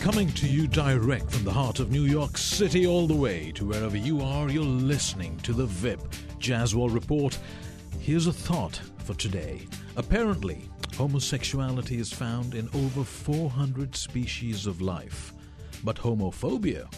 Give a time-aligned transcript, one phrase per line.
[0.00, 3.66] Coming to you direct from the heart of New York City, all the way to
[3.66, 6.00] wherever you are, you're listening to the VIP
[6.38, 7.38] Jazzwall Report.
[7.98, 9.66] Here's a thought for today.
[9.96, 15.34] Apparently, homosexuality is found in over 400 species of life,
[15.84, 16.88] but homophobia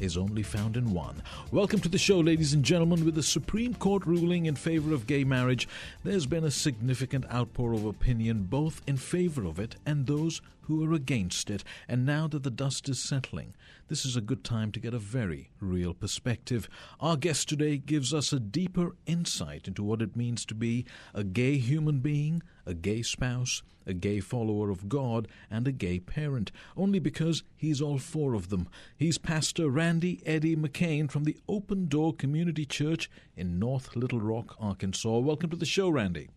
[0.00, 1.22] is only found in one.
[1.50, 3.04] Welcome to the show, ladies and gentlemen.
[3.04, 5.68] With the Supreme Court ruling in favor of gay marriage,
[6.02, 10.84] there's been a significant outpour of opinion both in favor of it and those who
[10.84, 11.64] are against it.
[11.88, 13.54] And now that the dust is settling,
[13.88, 16.68] this is a good time to get a very real perspective.
[17.00, 21.22] Our guest today gives us a deeper insight into what it means to be a
[21.22, 26.50] gay human being, a gay spouse, a gay follower of God, and a gay parent,
[26.76, 28.68] only because he's all four of them.
[28.96, 34.56] He's Pastor Randy Eddy McCain from the Open Door Community Church in North Little Rock,
[34.58, 35.18] Arkansas.
[35.18, 36.30] Welcome to the show, Randy.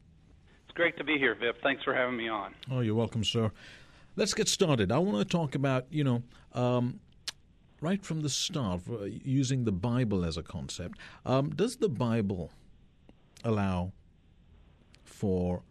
[0.66, 1.62] It's great to be here, Vip.
[1.64, 2.54] Thanks for having me on.
[2.70, 3.52] Oh, you're welcome, sir.
[4.18, 4.92] Let's get started.
[4.92, 7.00] I want to talk about, you know, um,
[7.82, 10.98] right from the start, uh, using the Bible as a concept.
[11.26, 12.52] Um, does the Bible
[13.44, 13.92] allow
[15.04, 15.62] for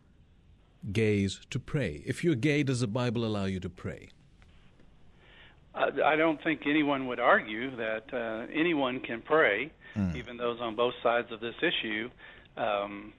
[0.92, 2.02] gays to pray?
[2.06, 4.10] If you're gay, does the Bible allow you to pray?
[5.76, 10.16] I don't think anyone would argue that uh, anyone can pray, mm.
[10.16, 12.08] even those on both sides of this issue.
[12.56, 13.12] Um,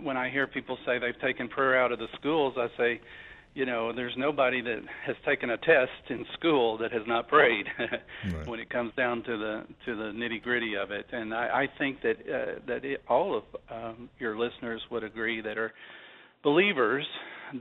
[0.00, 3.00] when I hear people say they've taken prayer out of the schools, I say,
[3.54, 7.66] you know, there's nobody that has taken a test in school that has not prayed
[7.78, 8.46] right.
[8.46, 11.06] when it comes down to the to the nitty gritty of it.
[11.12, 15.40] And I, I think that uh, that it, all of um, your listeners would agree
[15.40, 15.72] that are
[16.42, 17.06] believers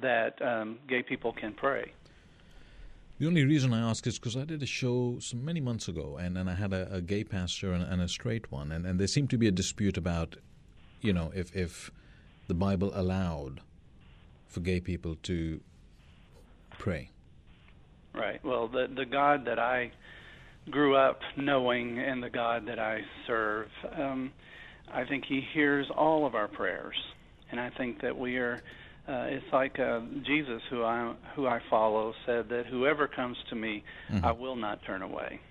[0.01, 1.93] that um, gay people can pray.
[3.19, 6.17] The only reason I ask is because I did a show some many months ago,
[6.19, 8.99] and, and I had a, a gay pastor and, and, a straight one, and, and
[8.99, 10.37] there seemed to be a dispute about,
[11.01, 11.91] you know, if if
[12.47, 13.61] the Bible allowed
[14.47, 15.61] for gay people to
[16.79, 17.09] pray?
[18.13, 18.43] Right.
[18.43, 19.91] Well, the the God that I
[20.69, 23.67] grew up knowing and the God that I serve,
[23.97, 24.31] um,
[24.91, 26.95] I think He hears all of our prayers,
[27.51, 28.61] and I think that we are.
[29.05, 33.55] Uh, it's like uh, Jesus, who I who I follow, said that whoever comes to
[33.55, 34.23] me, mm-hmm.
[34.23, 35.41] I will not turn away.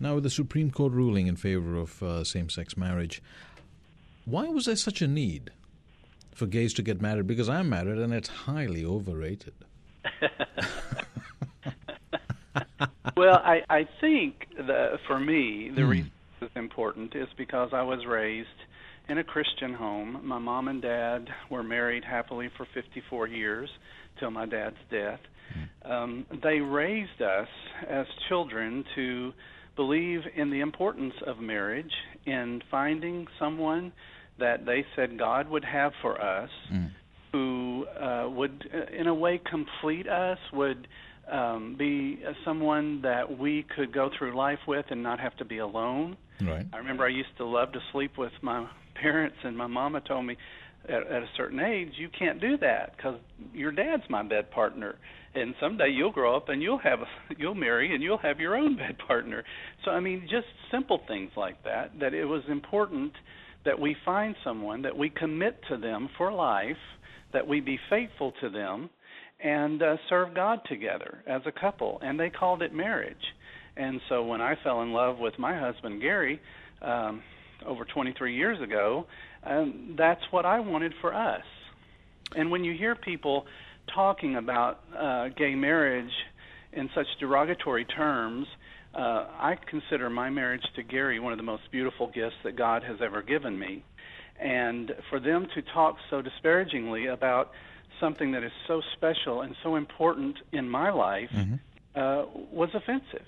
[0.00, 3.22] Now, with the Supreme Court ruling in favor of uh, same-sex marriage,
[4.24, 5.52] why was there such a need
[6.34, 7.26] for gays to get married?
[7.26, 9.54] Because I'm married, and it's highly overrated.
[13.16, 15.88] well, I I think that for me the mm.
[15.88, 16.10] reason
[16.40, 18.48] it's important is because I was raised
[19.08, 20.20] in a Christian home.
[20.22, 23.68] My mom and dad were married happily for 54 years
[24.18, 25.20] till my dad's death.
[25.84, 25.90] Mm.
[25.90, 27.48] Um, they raised us
[27.88, 29.32] as children to
[29.76, 31.92] believe in the importance of marriage,
[32.26, 33.92] in finding someone
[34.38, 36.50] that they said God would have for us.
[36.72, 36.90] Mm
[37.34, 40.86] who uh, would, uh, in a way, complete us, would
[41.28, 45.58] um, be someone that we could go through life with and not have to be
[45.58, 46.16] alone.
[46.40, 46.64] Right.
[46.72, 50.26] I remember I used to love to sleep with my parents, and my mama told
[50.26, 50.36] me
[50.84, 53.18] at, at a certain age you can't do that because
[53.52, 54.94] your dad's my bed partner,
[55.34, 57.06] and someday you'll grow up and you'll have a,
[57.36, 59.42] you'll marry and you'll have your own bed partner.
[59.84, 61.98] So I mean, just simple things like that.
[61.98, 63.12] That it was important
[63.64, 66.76] that we find someone that we commit to them for life
[67.34, 68.88] that we be faithful to them
[69.42, 71.98] and uh, serve God together as a couple.
[72.02, 73.16] And they called it marriage.
[73.76, 76.40] And so when I fell in love with my husband, Gary,
[76.80, 77.22] um,
[77.66, 79.06] over 23 years ago,
[79.44, 81.44] um, that's what I wanted for us.
[82.36, 83.44] And when you hear people
[83.94, 86.10] talking about uh, gay marriage
[86.72, 88.46] in such derogatory terms,
[88.94, 92.82] uh, I consider my marriage to Gary one of the most beautiful gifts that God
[92.84, 93.84] has ever given me
[94.44, 97.50] and for them to talk so disparagingly about
[97.98, 101.54] something that is so special and so important in my life mm-hmm.
[101.96, 103.26] uh, was offensive.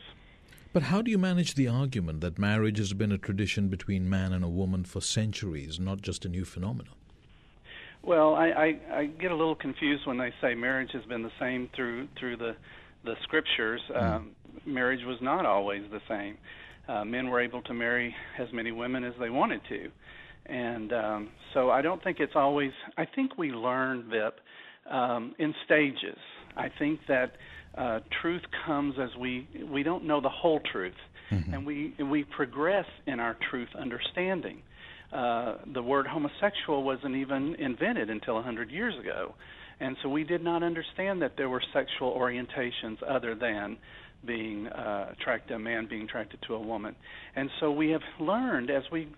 [0.75, 4.35] But how do you manage the argument that marriage has been a tradition between man
[4.35, 6.95] and a woman for centuries, not just a new phenomenon?
[8.03, 11.33] Well, I, I, I get a little confused when they say marriage has been the
[11.41, 12.57] same through through the
[13.05, 13.81] the scriptures.
[13.91, 14.03] Mm.
[14.03, 14.31] Um,
[14.67, 16.37] marriage was not always the same.
[16.89, 19.91] Uh, men were able to marry as many women as they wanted to
[20.49, 22.73] and um, so I don't think it's always.
[22.97, 24.39] I think we learn Vip
[24.91, 26.19] um, in stages.
[26.57, 27.33] I think that
[27.77, 30.95] uh, truth comes as we we don't know the whole truth,
[31.31, 31.55] mm-hmm.
[31.55, 34.63] and we we progress in our truth understanding.
[35.13, 39.35] Uh, the word homosexual wasn't even invented until a hundred years ago,
[39.81, 43.77] and so we did not understand that there were sexual orientations other than
[44.25, 46.97] being uh, attracted, a man being attracted to a woman.
[47.35, 49.09] And so we have learned as we,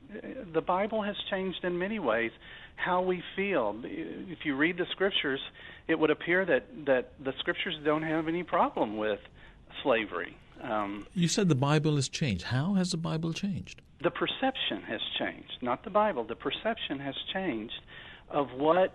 [0.53, 2.31] the Bible has changed in many ways
[2.77, 3.75] how we feel.
[3.85, 5.41] If you read the scriptures,
[5.89, 9.21] it would appear that that the scriptures don't have any problem with
[9.83, 10.37] slavery.
[10.63, 12.45] Um, you said the Bible has changed.
[12.45, 13.81] How has the Bible changed?
[14.03, 16.25] The perception has changed, not the Bible.
[16.25, 17.81] The perception has changed
[18.31, 18.95] of what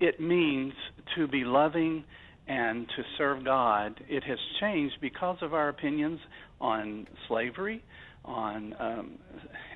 [0.00, 0.72] it means
[1.16, 2.04] to be loving
[2.50, 4.00] and to serve God.
[4.08, 6.18] It has changed because of our opinions
[6.60, 7.80] on slavery,
[8.24, 9.18] on um,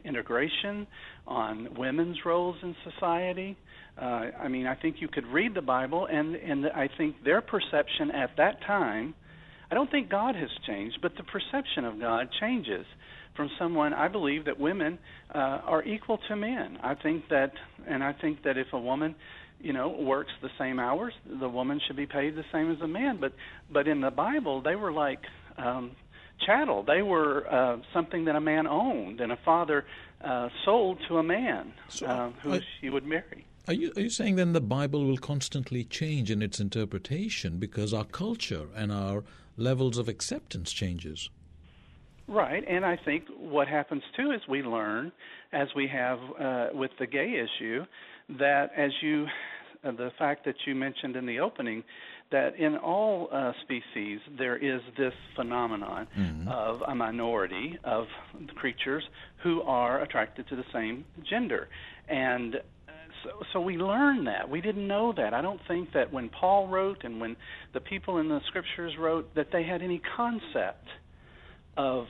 [0.04, 0.84] integration,
[1.24, 3.56] on women's roles in society.
[3.96, 4.04] Uh,
[4.42, 8.10] I mean, I think you could read the Bible, and and I think their perception
[8.10, 9.14] at that time.
[9.70, 12.84] I don't think God has changed, but the perception of God changes
[13.36, 13.94] from someone.
[13.94, 14.98] I believe that women
[15.34, 16.78] uh, are equal to men.
[16.82, 17.52] I think that,
[17.88, 19.14] and I think that if a woman,
[19.64, 22.86] you know, works the same hours, the woman should be paid the same as a
[22.86, 23.16] man.
[23.20, 23.32] But
[23.72, 25.20] but in the Bible, they were like
[25.56, 25.92] um,
[26.44, 26.82] chattel.
[26.82, 29.86] They were uh, something that a man owned, and a father
[30.22, 33.46] uh, sold to a man so, uh, who I, she would marry.
[33.66, 37.94] Are you are you saying then the Bible will constantly change in its interpretation because
[37.94, 39.24] our culture and our
[39.56, 41.30] levels of acceptance changes?
[42.26, 45.12] Right, and I think what happens too is we learn,
[45.52, 47.84] as we have uh, with the gay issue,
[48.38, 49.26] that as you,
[49.84, 51.84] uh, the fact that you mentioned in the opening,
[52.32, 56.48] that in all uh, species there is this phenomenon mm-hmm.
[56.48, 58.06] of a minority of
[58.54, 59.04] creatures
[59.42, 61.68] who are attracted to the same gender,
[62.08, 62.56] and
[63.22, 64.48] so, so we learn that.
[64.48, 65.34] We didn't know that.
[65.34, 67.36] I don't think that when Paul wrote and when
[67.74, 70.88] the people in the scriptures wrote that they had any concept
[71.76, 72.06] of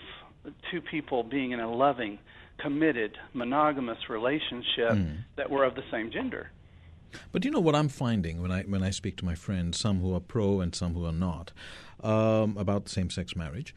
[0.70, 2.19] two people being in a loving,
[2.58, 5.16] committed, monogamous relationship mm.
[5.37, 6.50] that were of the same gender.
[7.32, 10.00] But you know what I'm finding when I when I speak to my friends, some
[10.00, 11.52] who are pro and some who are not,
[12.02, 13.75] um, about same-sex marriage.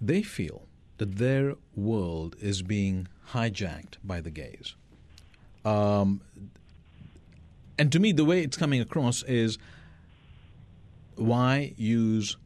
[0.00, 0.66] They feel
[0.98, 4.74] that their world is being hijacked by the gays.
[5.64, 6.20] Um,
[7.78, 9.58] and to me, the way it's coming across is
[11.16, 12.36] why use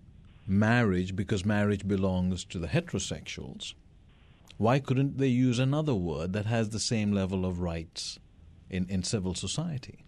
[0.46, 3.74] marriage because marriage belongs to the heterosexuals?
[4.58, 8.18] Why couldn't they use another word that has the same level of rights
[8.70, 10.04] in, in civil society.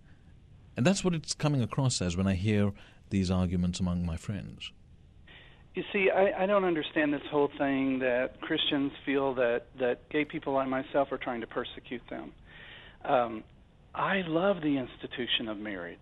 [0.77, 2.73] And that's what it's coming across as when I hear
[3.11, 4.73] these arguments among my friends.
[5.75, 10.25] You see, I, I don't understand this whole thing that Christians feel that, that gay
[10.25, 12.33] people like myself are trying to persecute them.
[13.05, 13.45] Um,
[13.95, 15.99] I love the institution of marriage.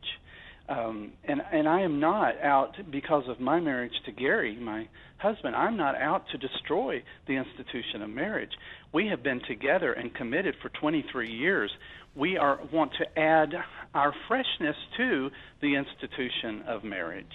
[0.69, 5.55] Um, and and I am not out because of my marriage to Gary, my husband.
[5.55, 8.51] I'm not out to destroy the institution of marriage.
[8.93, 11.71] We have been together and committed for 23 years
[12.17, 13.55] we are want to add
[13.95, 15.31] our freshness to
[15.61, 17.27] the institution of marriage.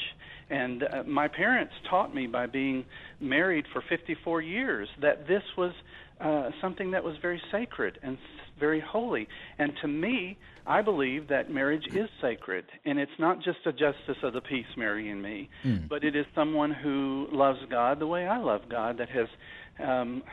[0.49, 2.83] And uh, my parents taught me by being
[3.19, 5.71] married for 54 years that this was
[6.19, 8.17] uh, something that was very sacred and
[8.59, 9.27] very holy.
[9.59, 14.17] And to me, I believe that marriage is sacred, and it's not just a justice
[14.23, 15.87] of the peace marrying me, mm.
[15.87, 19.27] but it is someone who loves God the way I love God that has
[19.83, 20.23] um,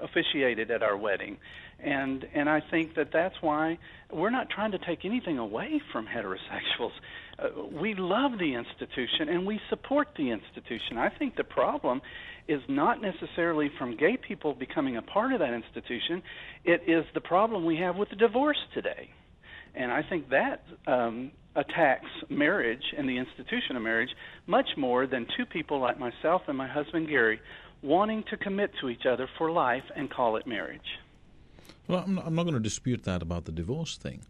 [0.00, 1.38] officiated at our wedding
[1.80, 3.78] and and I think that that's why
[4.12, 6.90] we're not trying to take anything away from heterosexuals.
[7.38, 10.98] Uh, we love the institution and we support the institution.
[10.98, 12.02] I think the problem
[12.48, 16.22] is not necessarily from gay people becoming a part of that institution.
[16.64, 19.10] It is the problem we have with the divorce today,
[19.78, 20.64] and I think that.
[20.86, 24.10] Um, attacks marriage and the institution of marriage
[24.46, 27.40] much more than two people like myself and my husband Gary
[27.82, 30.98] wanting to commit to each other for life and call it marriage.
[31.88, 34.22] Well, I'm not, going to dispute that about the divorce thing,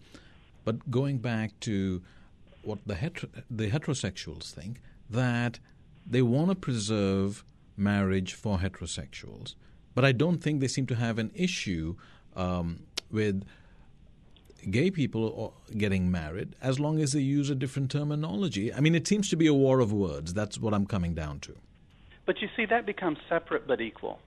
[0.64, 2.02] but going back to
[2.62, 5.59] what the hetero, the heterosexuals think that
[6.07, 7.45] they want to preserve
[7.76, 9.55] marriage for heterosexuals,
[9.95, 11.97] but I don't think they seem to have an issue
[12.37, 13.45] um, with
[14.71, 18.73] gay people getting married as long as they use a different terminology.
[18.73, 20.35] I mean, it seems to be a war of words.
[20.35, 21.57] That's what I'm coming down to.
[22.27, 24.21] But you see, that becomes separate but equal.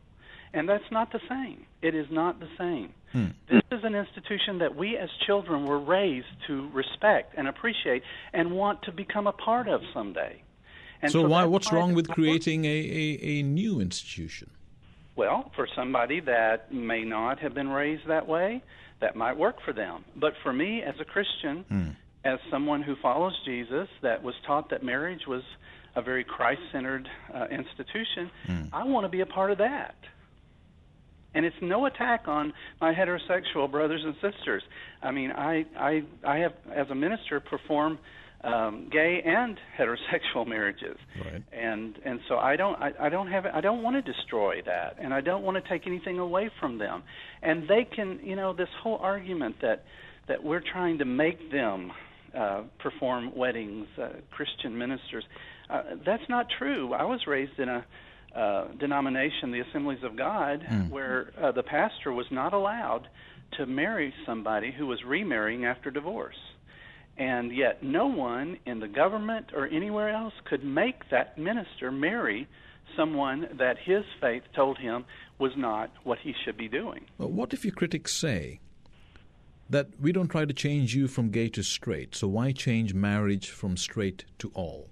[0.54, 1.66] And that's not the same.
[1.82, 2.94] It is not the same.
[3.14, 3.28] Hmm.
[3.50, 8.52] This is an institution that we as children were raised to respect and appreciate and
[8.52, 10.42] want to become a part of someday.
[11.02, 11.46] And so, so why?
[11.46, 14.52] What's wrong with creating a, a, a new institution?
[15.16, 18.62] Well, for somebody that may not have been raised that way,
[19.02, 20.06] that might work for them.
[20.16, 21.90] But for me, as a Christian, hmm.
[22.24, 25.44] as someone who follows Jesus, that was taught that marriage was
[25.96, 28.64] a very Christ-centered uh, institution, hmm.
[28.72, 29.96] I want to be a part of that.
[31.34, 34.64] And it's no attack on my heterosexual brothers and sisters.
[35.02, 38.00] I mean, I I I have as a minister perform
[38.44, 41.44] um, gay and heterosexual marriages, right.
[41.54, 44.98] and and so I don't I, I don't have I don't want to destroy that,
[45.00, 47.04] and I don't want to take anything away from them,
[47.42, 49.84] and they can you know this whole argument that
[50.28, 51.92] that we're trying to make them
[52.38, 55.24] uh, perform weddings, uh, Christian ministers.
[55.70, 56.94] Uh, that's not true.
[56.94, 57.86] I was raised in a
[58.36, 60.90] uh, denomination, the Assemblies of God, Mm.
[60.90, 63.08] where uh, the pastor was not allowed
[63.58, 66.38] to marry somebody who was remarrying after divorce.
[67.18, 72.48] And yet, no one in the government or anywhere else could make that minister marry
[72.96, 75.06] someone that his faith told him
[75.40, 77.06] was not what he should be doing.
[77.18, 78.60] But what if your critics say
[79.70, 83.50] that we don't try to change you from gay to straight, so why change marriage
[83.50, 84.91] from straight to all?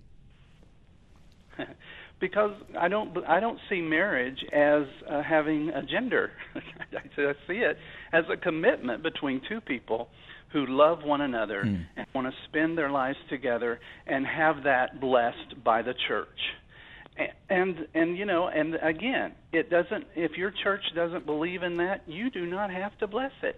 [2.19, 6.31] Because I don't I don't see marriage as uh, having a gender.
[6.55, 7.77] I see it
[8.13, 10.09] as a commitment between two people
[10.51, 11.75] who love one another Hmm.
[11.95, 16.27] and want to spend their lives together and have that blessed by the church.
[17.19, 21.77] A- And and you know and again, it doesn't if your church doesn't believe in
[21.77, 23.55] that, you do not have to bless it.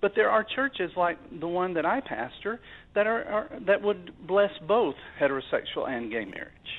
[0.00, 2.58] But there are churches like the one that I pastor
[2.96, 6.72] that are, are that would bless both heterosexual and gay marriage.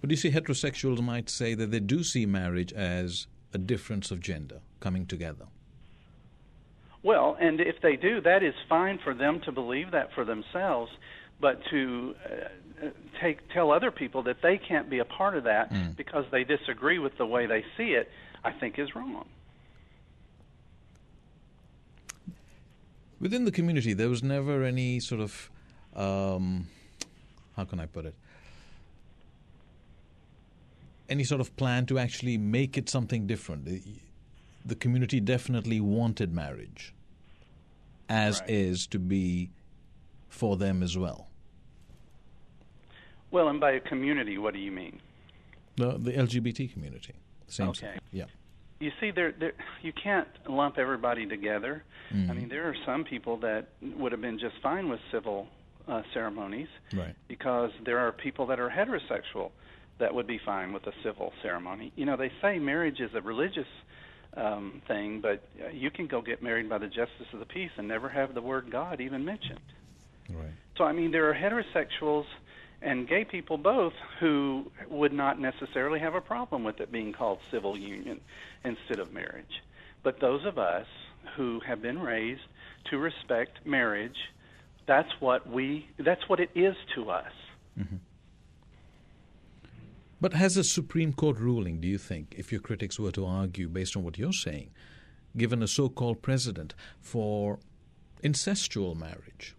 [0.00, 4.20] But you see, heterosexuals might say that they do see marriage as a difference of
[4.20, 5.46] gender coming together.
[7.02, 10.90] Well, and if they do, that is fine for them to believe that for themselves.
[11.40, 12.86] But to uh,
[13.20, 15.96] take tell other people that they can't be a part of that Mm.
[15.96, 18.10] because they disagree with the way they see it,
[18.44, 19.26] I think is wrong.
[23.20, 25.50] Within the community, there was never any sort of,
[25.94, 26.68] um,
[27.56, 28.14] how can I put it?
[31.08, 33.66] Any sort of plan to actually make it something different.
[33.66, 36.94] The, community definitely wanted marriage,
[38.08, 38.50] as Right.
[38.50, 39.50] is to be
[40.30, 41.28] for them as well.
[43.30, 45.00] Well, and by a community, what do you mean?
[45.76, 47.14] The, the LGBT community.
[47.48, 47.98] Same Okay.
[48.12, 48.24] Yeah.
[48.80, 51.84] You see, there, there, you can't lump everybody together.
[52.10, 52.36] I Mhm.
[52.36, 55.48] mean, there are some people that would have been just fine with civil
[55.86, 57.14] uh, ceremonies Right.
[57.28, 59.50] because there are people that are heterosexual
[59.98, 61.92] that would be fine with a civil ceremony.
[61.96, 63.66] You know, they say marriage is a religious
[64.36, 67.70] um, thing, but uh, you can go get married by the justice of the peace
[67.76, 69.60] and never have the word God even mentioned.
[70.28, 70.52] Right.
[70.76, 72.24] So I mean, there are heterosexuals
[72.82, 77.38] and gay people both who would not necessarily have a problem with it being called
[77.50, 78.20] civil union
[78.64, 79.62] instead of marriage.
[80.02, 80.86] But those of us
[81.36, 82.42] who have been raised
[82.90, 84.16] to respect marriage,
[84.86, 87.32] that's what we that's what it is to us.
[90.24, 93.68] But has a Supreme Court ruling, do you think, if your critics were to argue
[93.68, 94.70] based on what you're saying,
[95.36, 97.58] given a so called precedent for
[98.22, 99.54] incestual marriage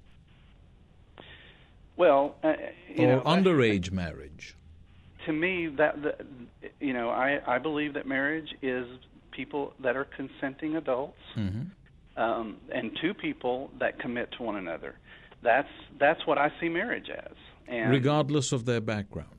[1.97, 2.53] Well, uh,
[2.89, 4.55] you or know, underage marriage?
[5.27, 6.15] to me that the,
[6.79, 8.87] you know I I believe that marriage is
[9.29, 11.65] people that are consenting adults hmm
[12.17, 14.95] um, and two people that commit to one another.
[15.43, 17.37] That's that's what I see marriage as.
[17.67, 19.34] And Regardless of their background.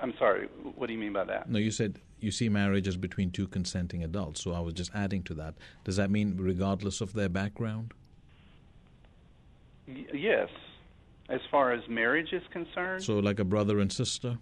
[0.00, 1.50] I'm sorry, what do you mean by that?
[1.50, 4.90] No, you said you see marriage as between two consenting adults, so I was just
[4.94, 5.54] adding to that.
[5.84, 7.92] Does that mean regardless of their background?
[9.86, 10.48] Y- yes,
[11.28, 13.02] as far as marriage is concerned.
[13.02, 14.38] So, like a brother and sister?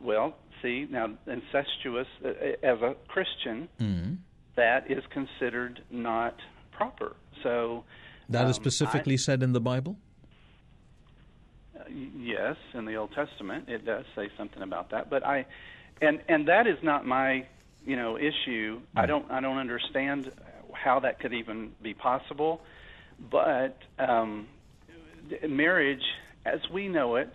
[0.00, 2.28] well, see now incestuous uh,
[2.62, 4.14] as a Christian hmm
[4.56, 6.34] that is considered not
[6.72, 7.16] proper.
[7.42, 7.84] So
[8.28, 9.96] That is um, specifically said in the Bible?
[12.16, 15.46] Yes, in the Old Testament it does say something about that, but I
[16.00, 17.46] and and that is not my
[17.84, 18.80] you know issue.
[18.96, 20.30] I don't I don't understand
[20.72, 22.60] how that could even be possible.
[23.30, 24.48] But um,
[25.46, 26.02] marriage,
[26.46, 27.28] as we know it,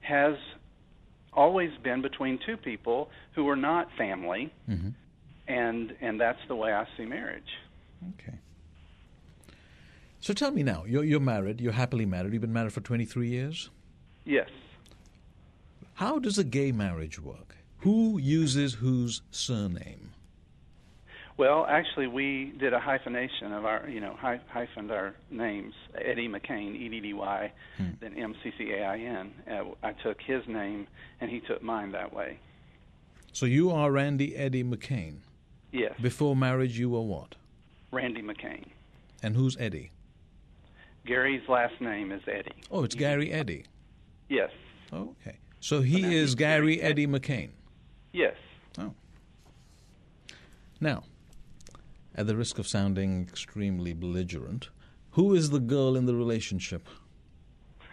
[0.00, 0.36] has
[1.32, 4.90] always been between two people who are not family, hmm
[5.48, 7.58] and and that's the way I see marriage.
[8.14, 8.38] Okay.
[10.20, 13.28] So tell me now, you're, you're married, you're happily married, you've been married for 23
[13.28, 13.70] years.
[14.24, 14.48] Yes.
[15.94, 17.56] How does a gay marriage work?
[17.78, 20.10] Who uses whose surname?
[21.38, 25.74] Well, actually, we did a hyphenation of our, you know, hy- hyphened our names.
[25.94, 27.88] Eddy McCain, E D D Y, Hmm.
[28.00, 29.32] then M C C A I N.
[29.50, 30.86] Uh, I took his name,
[31.20, 32.38] and he took mine that way.
[33.32, 35.16] So you are Randy Eddy McCain.
[35.72, 37.34] Yes, Before marriage, you were what?
[37.90, 38.66] Randy McCain.
[39.22, 39.90] And who's Eddy?
[41.06, 42.52] Gary's last name is Eddy.
[42.70, 43.64] Oh, it's Gary Eddy.
[44.32, 44.50] Yes,
[44.92, 45.36] Okay.
[45.60, 47.50] So he now is Gary Eddy McCain.
[48.12, 48.34] yes.
[48.78, 48.94] Oh.
[50.80, 51.04] Now,
[52.14, 54.70] at the risk of sounding extremely belligerent,
[55.12, 56.88] who is the girl in the relationship?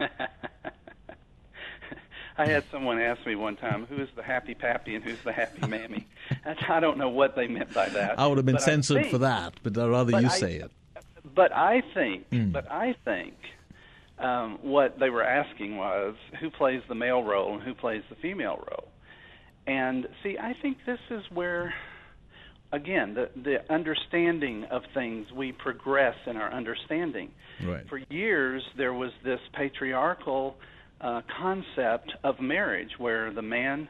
[2.38, 5.32] I had someone ask me one time, "Who is the happy pappy and who's the
[5.32, 6.06] happy mammy?"
[6.68, 8.18] I don't know what they meant by that.
[8.18, 10.38] I would have been but censored think- for that, but I'd rather but you I-
[10.38, 10.70] say it.
[10.94, 11.04] But
[11.34, 12.50] but I think, Mm.
[12.52, 13.34] but I think,
[14.20, 18.16] um, what they were asking was who plays the male role and who plays the
[18.16, 18.88] female role.
[19.66, 21.72] And see, I think this is where,
[22.72, 27.30] again, the the understanding of things we progress in our understanding.
[27.64, 27.88] Right.
[27.88, 30.56] For years, there was this patriarchal
[31.00, 33.88] uh, concept of marriage where the man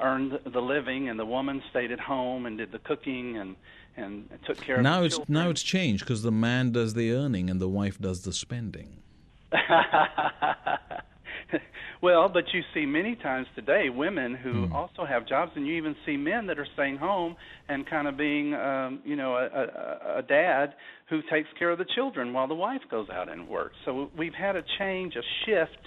[0.00, 3.54] earned the living and the woman stayed at home and did the cooking and
[3.96, 5.34] and took care Now of the it's children.
[5.34, 8.98] now it's changed because the man does the earning and the wife does the spending.
[12.02, 14.72] well, but you see many times today women who Hmm.
[14.72, 17.36] also have jobs, and you even see men that are staying home
[17.68, 20.74] and kind of being, um, you know, a, a, a dad
[21.08, 23.76] who takes care of the children while the wife goes out and works.
[23.84, 25.86] So we've had a change, a shift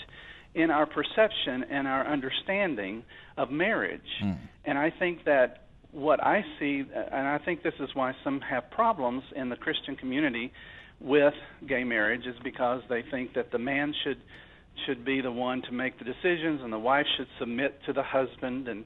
[0.56, 3.04] in our perception and our understanding
[3.38, 4.02] of marriage.
[4.22, 4.34] Hmm.
[4.66, 8.70] And I think that what I see, and I think this is why some have
[8.72, 10.52] problems in the Christian community
[11.00, 11.34] with
[11.68, 14.18] gay marriage, is because they think that the man should
[14.86, 18.04] should be the one to make the decisions and the wife should submit to the
[18.04, 18.86] husband and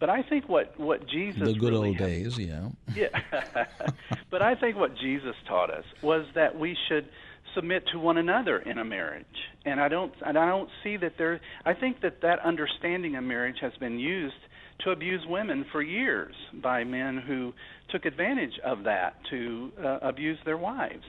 [0.00, 2.68] but I think what what Jesus the good really old had- days, yeah.
[2.94, 3.66] yeah.
[4.30, 7.08] but I think what Jesus taught us was that we should
[7.54, 9.26] submit to one another in a marriage.
[9.64, 13.24] And I don't and I don't see that there I think that that understanding of
[13.24, 14.36] marriage has been used
[14.84, 17.52] to abuse women for years by men who
[17.90, 21.04] took advantage of that to uh, abuse their wives.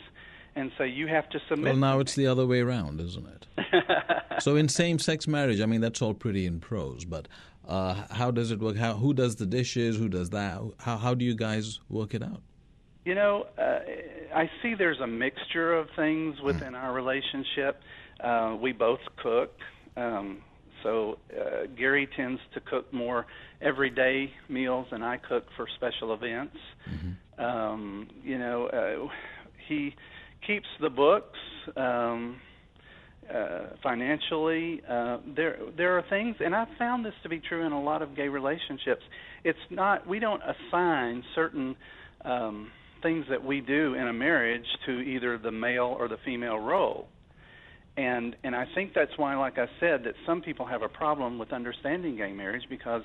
[0.59, 3.45] And so you have to submit Well, now it's the other way around, isn't it?
[4.39, 7.29] so in same-sex marriage, I mean that's all pretty in prose, but
[7.65, 8.75] uh, how does it work?
[8.75, 9.95] How who does the dishes?
[9.97, 10.59] Who does that?
[10.79, 12.41] How how do you guys work it out?
[13.05, 13.79] You know, uh,
[14.35, 17.81] I see there's a mixture of things within our relationship.
[18.19, 19.55] Uh, we both cook.
[19.95, 20.39] Um,
[20.83, 23.27] so uh, Gary tends to cook more
[23.61, 26.57] everyday meals, and I cook for special events.
[27.37, 29.07] Um, you know, uh,
[29.67, 29.95] he
[30.45, 31.37] keeps the books.
[31.75, 32.37] Um,
[33.33, 37.71] uh, financially, uh, there there are things, and I've found this to be true in
[37.71, 39.03] a lot of gay relationships.
[39.43, 41.75] It's not we don't assign certain
[42.25, 42.71] um,
[43.03, 47.07] things that we do in a marriage to either the male or the female role,
[47.97, 51.37] and and I think that's why, like I said, that some people have a problem
[51.37, 53.03] with understanding gay marriage because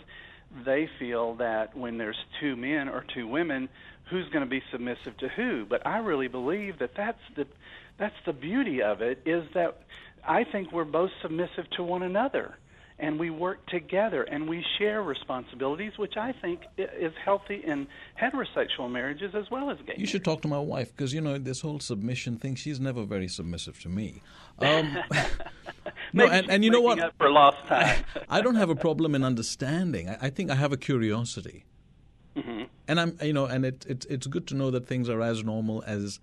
[0.65, 3.69] they feel that when there's two men or two women,
[4.11, 5.65] who's going to be submissive to who?
[5.65, 7.47] But I really believe that that's the
[7.99, 9.83] that's the beauty of it is that
[10.27, 12.57] I think we're both submissive to one another
[12.99, 17.87] and we work together and we share responsibilities which I think is healthy in
[18.21, 19.95] heterosexual marriages as well as gay.
[19.97, 22.55] You should talk to my wife because you know this whole submission thing.
[22.55, 24.23] She's never very submissive to me.
[24.61, 24.97] Um,
[26.13, 27.13] no, and, and you know what?
[27.19, 28.05] For lost time.
[28.31, 30.09] I don't have a problem in understanding.
[30.09, 31.65] I, I think I have a curiosity,
[32.37, 35.23] hmm and I'm you know, and it, it it's good to know that things are
[35.23, 36.19] as normal as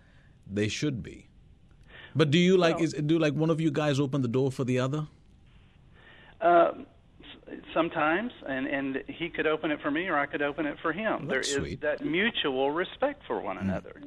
[0.52, 1.28] they should be.
[2.16, 4.52] But do you like Well- is do like one of you guys open the door
[4.52, 5.08] for the other?
[6.42, 6.56] S-
[7.74, 10.92] sometimes, and and he could open it for me, or I could open it for
[10.94, 11.28] him.
[11.28, 11.82] There is sweet.
[11.82, 13.62] that mutual respect for one Mm.
[13.62, 14.02] another.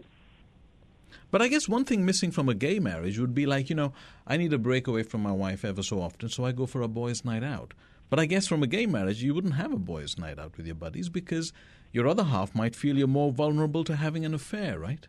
[1.30, 3.92] But I guess one thing missing from a gay marriage would be like, you know,
[4.26, 6.80] I need a break away from my wife ever so often, so I go for
[6.80, 7.74] a boys' night out.
[8.08, 10.66] But I guess from a gay marriage, you wouldn't have a boys' night out with
[10.66, 11.52] your buddies because
[11.94, 15.06] your other half might feel you're more vulnerable to having an affair, right?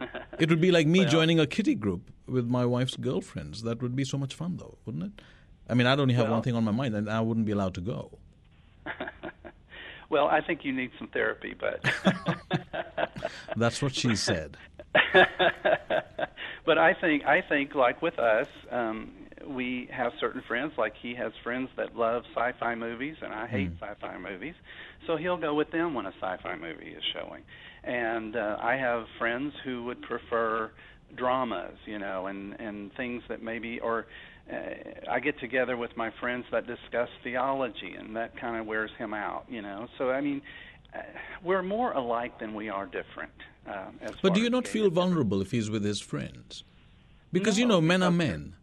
[0.38, 3.62] It would be like me Well- joining a kitty group with my wife's girlfriends.
[3.64, 5.22] That would be so much fun, though, wouldn't it?
[5.68, 7.52] I mean, I'd only have Well- one thing on my mind, and I wouldn't be
[7.52, 8.16] allowed to go.
[10.08, 11.84] well, I think you need some therapy, but.
[13.56, 14.56] That's what she said.
[16.64, 19.10] but I think I think like with us, um,
[19.46, 20.72] we have certain friends.
[20.76, 24.54] Like he has friends that love sci-fi movies, and I hate sci-fi movies.
[25.06, 27.42] So he'll go with them when a sci-fi movie is showing.
[27.84, 30.70] And uh, I have friends who would prefer
[31.16, 34.06] dramas, you know, and and things that maybe or.
[34.50, 38.90] Uh, I get together with my friends that discuss theology, and that kind of wears
[38.98, 39.86] him out, you know.
[39.96, 40.42] So I mean,
[40.92, 41.02] uh,
[41.44, 43.32] we're more alike than we are different.
[43.66, 46.64] Um, as But do you not feel vulnerable if he's with his friends?
[47.32, 48.54] Because, you know, men are men.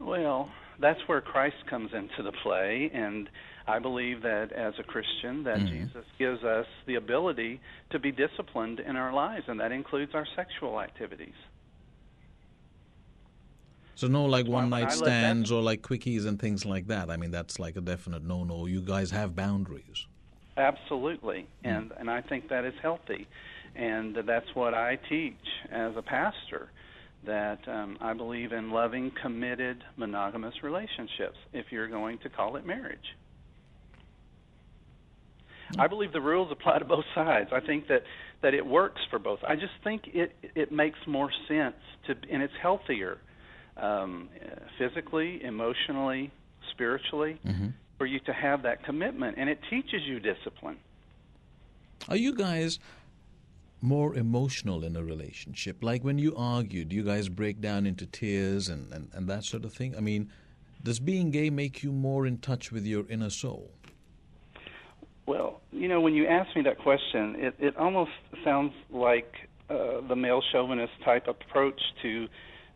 [0.00, 0.48] Well,
[0.80, 3.28] that's where Christ comes into the play, and
[3.66, 5.68] I believe that as a Christian, that Mhm.
[5.68, 7.60] Jesus gives us the ability
[7.90, 11.34] to be disciplined in our lives, and that includes our sexual activities.
[13.94, 17.10] So no like one night stands or like quickies and things like that.
[17.10, 18.64] I mean that's like a definite no no.
[18.64, 20.06] You guys have boundaries.
[20.56, 23.28] Absolutely, and and I think that is healthy,
[23.76, 25.34] and that's what I teach
[25.70, 26.70] as a pastor.
[27.26, 31.36] That um, I believe in loving, committed, monogamous relationships.
[31.52, 32.98] If you're going to call it marriage,
[35.78, 37.50] I believe the rules apply to both sides.
[37.52, 38.02] I think that
[38.42, 39.40] that it works for both.
[39.46, 43.18] I just think it it makes more sense to, and it's healthier,
[43.76, 44.28] um,
[44.78, 46.32] physically, emotionally,
[46.72, 47.68] spiritually, mm-hmm.
[47.98, 50.78] for you to have that commitment, and it teaches you discipline.
[52.08, 52.78] Are you guys
[53.80, 55.82] more emotional in a relationship?
[55.82, 59.44] Like when you argue, do you guys break down into tears and, and, and that
[59.44, 59.96] sort of thing?
[59.96, 60.30] I mean,
[60.82, 63.70] does being gay make you more in touch with your inner soul?
[65.26, 68.10] Well, you know, when you ask me that question, it, it almost
[68.44, 69.32] sounds like
[69.68, 72.26] uh, the male chauvinist type approach to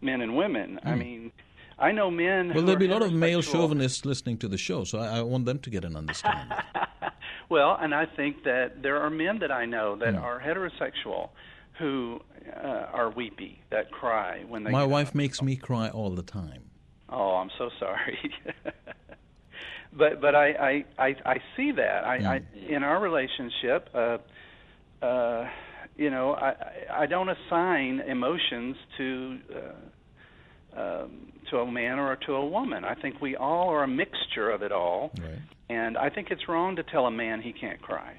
[0.00, 0.78] men and women.
[0.84, 0.88] Mm.
[0.88, 0.98] I hmm.
[0.98, 1.32] mean,
[1.78, 2.52] I know men.
[2.54, 5.22] Well, there'll be a lot of male chauvinists listening to the show, so I, I
[5.22, 6.56] want them to get an understanding.
[7.48, 10.22] well, and I think that there are men that I know that mm.
[10.22, 11.30] are heterosexual
[11.78, 12.20] who
[12.56, 14.70] uh, are weepy, that cry when they.
[14.70, 16.62] My wife makes me cry all the time.
[17.08, 18.18] Oh, I'm so sorry.
[19.92, 22.26] but but I I I, I see that I, mm.
[22.26, 23.88] I in our relationship.
[23.92, 24.18] Uh,
[25.02, 25.48] uh,
[25.96, 26.54] you know, I
[26.92, 29.58] I don't assign emotions to uh,
[30.76, 32.84] um, to a man or to a woman.
[32.84, 35.38] I think we all are a mixture of it all, right.
[35.68, 38.14] and I think it's wrong to tell a man he can't cry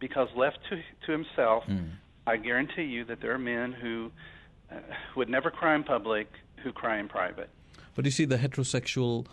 [0.00, 1.90] because left to to himself, mm.
[2.26, 4.10] I guarantee you that there are men who
[4.72, 4.76] uh,
[5.14, 6.26] would never cry in public
[6.64, 7.50] who cry in private.
[7.94, 9.26] But you see, the heterosexual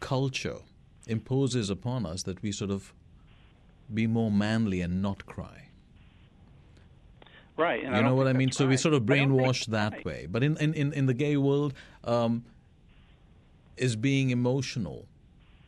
[0.00, 0.58] culture
[1.06, 2.92] imposes upon us that we sort of
[3.92, 5.67] be more manly and not cry.
[7.58, 7.82] Right.
[7.82, 8.52] you know what I mean?
[8.52, 8.70] So right.
[8.70, 10.04] we sort of brainwashed that right.
[10.04, 10.26] way.
[10.30, 12.44] But in, in, in the gay world, um,
[13.76, 15.06] is being emotional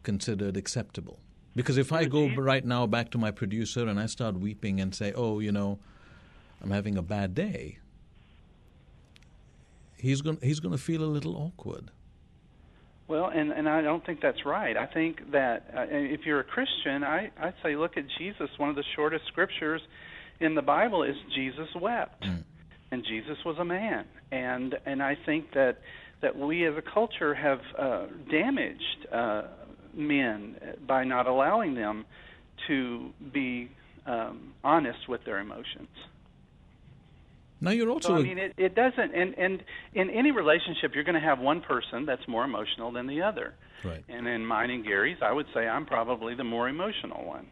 [0.02, 1.18] considered acceptable?
[1.56, 4.94] Because if I go right now back to my producer and I start weeping and
[4.94, 5.78] say, oh, you know,
[6.62, 7.78] I'm having a bad day,
[9.96, 11.90] he's going he's going to feel a little awkward.
[13.08, 14.76] Well, and and I don't think that's right.
[14.76, 18.48] I think that uh, if you're a Christian, I I say look at Jesus.
[18.56, 19.82] One of the shortest scriptures
[20.40, 22.42] in the Bible is Jesus wept, mm.
[22.90, 24.06] and Jesus was a man.
[24.32, 25.78] And and I think that
[26.22, 29.42] that we as a culture have uh, damaged uh,
[29.94, 32.04] men by not allowing them
[32.68, 33.70] to be
[34.06, 35.88] um, honest with their emotions.
[37.60, 38.08] Now you're also.
[38.08, 41.38] So, I mean, it, it doesn't, and and in any relationship, you're going to have
[41.38, 43.54] one person that's more emotional than the other.
[43.84, 44.04] Right.
[44.08, 47.46] And in mine and Gary's, I would say I'm probably the more emotional one.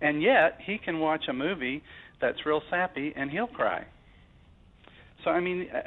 [0.00, 1.82] And yet, he can watch a movie
[2.20, 3.84] that's real sappy and he'll cry.
[5.24, 5.82] So I mean, uh,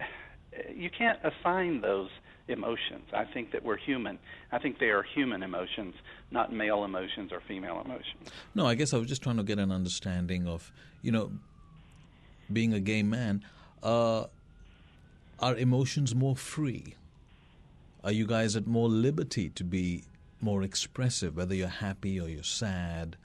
[0.76, 2.10] you can't assign those
[2.48, 3.06] emotions.
[3.14, 4.20] I think that we're human.
[4.52, 5.96] I think they are human emotions,
[6.32, 8.30] not male emotions or female emotions.
[8.54, 11.32] No, I guess I was just trying to get an understanding of, you know,
[12.52, 13.44] being a gay man
[13.82, 14.26] uh,
[15.40, 16.96] are emotions more free?
[18.04, 20.04] Are you guys at more liberty to be
[20.40, 23.16] more expressive, whether you're happy or you're sad?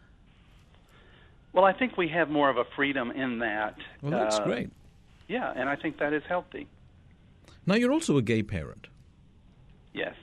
[1.56, 3.76] Well, I think we have more of a freedom in that.
[4.02, 4.70] Well, that's uh, great.
[5.26, 6.68] Yeah, and I think that is healthy.
[7.64, 8.88] Now, you're also a gay parent.
[9.94, 10.14] Yes.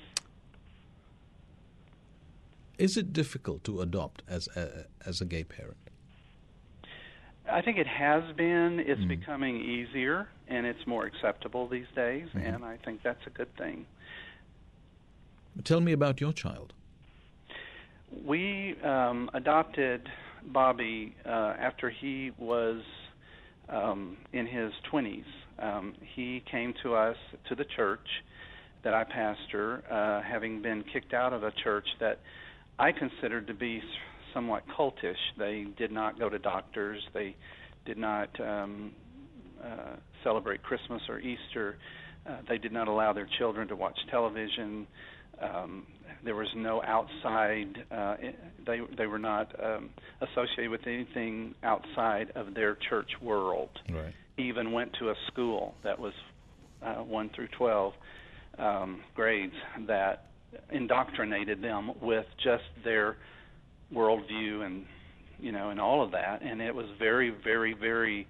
[2.77, 5.77] Is it difficult to adopt as a, as a gay parent?
[7.51, 8.79] I think it has been.
[8.79, 9.07] It's mm.
[9.07, 12.45] becoming easier and it's more acceptable these days, mm-hmm.
[12.45, 13.87] and I think that's a good thing.
[15.63, 16.73] Tell me about your child.
[18.23, 20.09] We um, adopted
[20.51, 22.81] Bobby uh, after he was
[23.69, 25.23] um, in his 20s.
[25.59, 27.15] Um, he came to us
[27.49, 28.07] to the church
[28.83, 32.19] that I pastor, uh, having been kicked out of a church that
[32.77, 33.81] I considered to be
[34.33, 35.15] somewhat cultish.
[35.37, 37.01] They did not go to doctors.
[37.13, 37.35] They
[37.85, 38.91] did not um,
[39.63, 41.77] uh, celebrate Christmas or Easter.
[42.27, 44.87] Uh, they did not allow their children to watch television.
[45.41, 45.85] Um,
[46.23, 47.85] there was no outside.
[47.91, 48.15] Uh,
[48.65, 49.89] they they were not um,
[50.21, 53.69] associated with anything outside of their church world.
[53.89, 54.13] Right.
[54.37, 56.13] Even went to a school that was
[56.81, 57.93] uh, one through twelve
[58.57, 59.53] um, grades
[59.87, 60.27] that
[60.71, 63.17] indoctrinated them with just their
[63.93, 64.85] worldview and
[65.39, 68.27] you know and all of that and it was very very very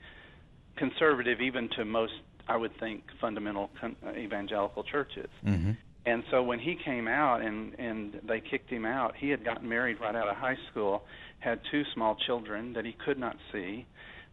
[0.77, 2.13] conservative even to most
[2.47, 5.71] i would think fundamental con- evangelical churches mm-hmm.
[6.05, 9.67] And so when he came out and and they kicked him out he had gotten
[9.67, 11.03] married right out of high school
[11.39, 13.85] had two small children that he could not see.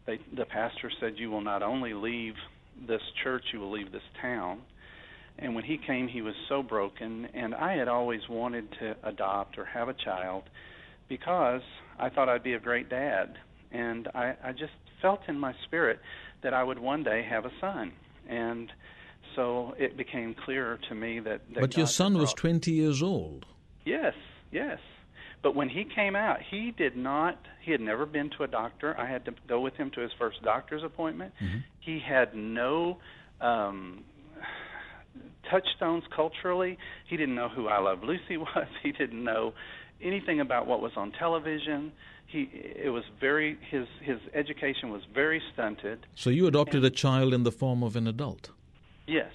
[0.05, 2.33] They the pastor said you will not only leave
[2.87, 4.61] this church you will leave this town.
[5.39, 9.57] And when he came he was so broken and i had always wanted to adopt
[9.57, 10.43] or have a child
[11.11, 11.61] because
[11.99, 13.35] I thought I'd be a great dad,
[13.71, 15.99] and I, I just felt in my spirit
[16.41, 17.91] that I would one day have a son,
[18.29, 18.71] and
[19.35, 21.41] so it became clear to me that.
[21.53, 23.45] that but your God son was 20 years old.
[23.85, 24.13] Yes,
[24.51, 24.79] yes,
[25.41, 27.39] But when he came out, he did not.
[27.61, 28.95] He had never been to a doctor.
[28.99, 31.33] I had to go with him to his first doctor's appointment.
[31.41, 31.59] Mm-hmm.
[31.79, 32.99] He had no
[33.39, 34.03] um,
[35.49, 36.77] touchstones culturally.
[37.07, 38.67] He didn't know who I Love Lucy was.
[38.83, 39.53] He didn't know
[40.01, 41.91] anything about what was on television.
[42.27, 46.05] He it was very his his education was very stunted.
[46.15, 48.51] So you adopted a child in the form of an adult.
[49.11, 49.31] Yes.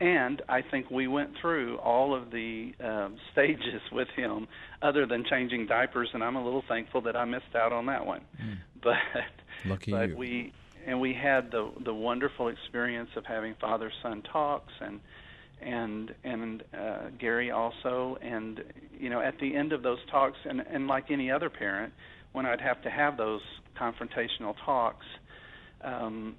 [0.00, 4.48] And I think we went through all of the um, stages with him,
[4.80, 8.04] other than changing diapers, and I'm a little thankful that I missed out on that
[8.04, 8.22] one.
[8.42, 8.58] Mm.
[8.82, 8.96] But
[9.64, 10.16] Lucky but you.
[10.16, 10.52] we
[10.88, 14.98] and we had the the wonderful experience of having father son talks and
[15.60, 18.64] and and uh, Gary also and
[18.98, 21.92] you know at the end of those talks and and like any other parent
[22.32, 23.42] when I'd have to have those
[23.80, 25.06] confrontational talks
[25.84, 26.34] um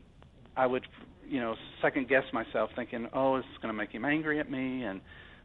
[0.58, 0.86] I would
[1.34, 4.84] you know second guess myself thinking oh it's going to make him angry at me
[4.84, 5.02] and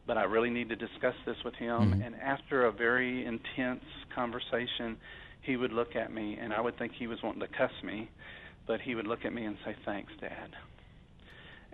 [0.07, 2.07] but I really need to discuss this with him Mhm.
[2.07, 4.89] and after a very intense conversation
[5.49, 7.99] he would look at me and I would think he was wanting to cuss me
[8.67, 10.51] but he would look at me and say thanks dad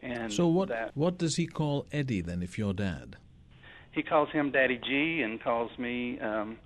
[0.01, 3.17] and So what that what does he call Eddy then if you're dad?
[3.97, 6.59] he calls him Daddy G and calls me um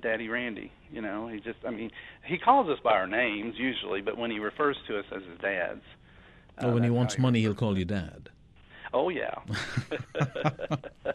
[0.00, 0.70] Daddy Randy.
[0.92, 1.90] You know, he just I mean
[2.24, 5.38] he calls us by our names usually, but when he refers to us as his
[5.40, 5.82] dads.
[6.62, 8.30] Uh, when he wants money, he'll call you dad.
[8.92, 9.34] Oh yeah.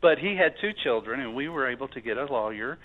[0.00, 2.78] but he had two children and we were able to get a lawyer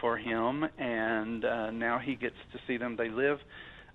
[0.00, 2.96] for him and uh now he gets to see them.
[2.96, 3.38] They live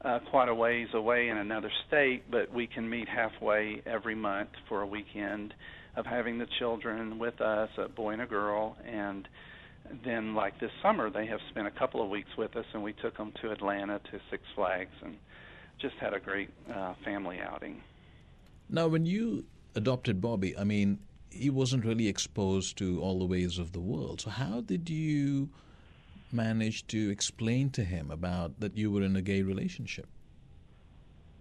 [0.02, 4.50] uh quite a ways away in another state, but we can meet halfway every month
[4.68, 5.54] for a weekend
[5.96, 9.28] of having the children with us, a boy and a girl, and
[10.06, 12.94] then like this summer they have spent a couple of weeks with us and we
[12.94, 15.18] took them to Atlanta to Six Flags and
[15.80, 17.82] just had a great uh family outing.
[18.70, 21.00] Now, when you adopted Bobby, I mean,
[21.32, 24.22] he wasn't really exposed to all the ways of the world.
[24.22, 25.50] So how did you
[26.32, 30.08] manage to explain to him about that you were in a gay relationship?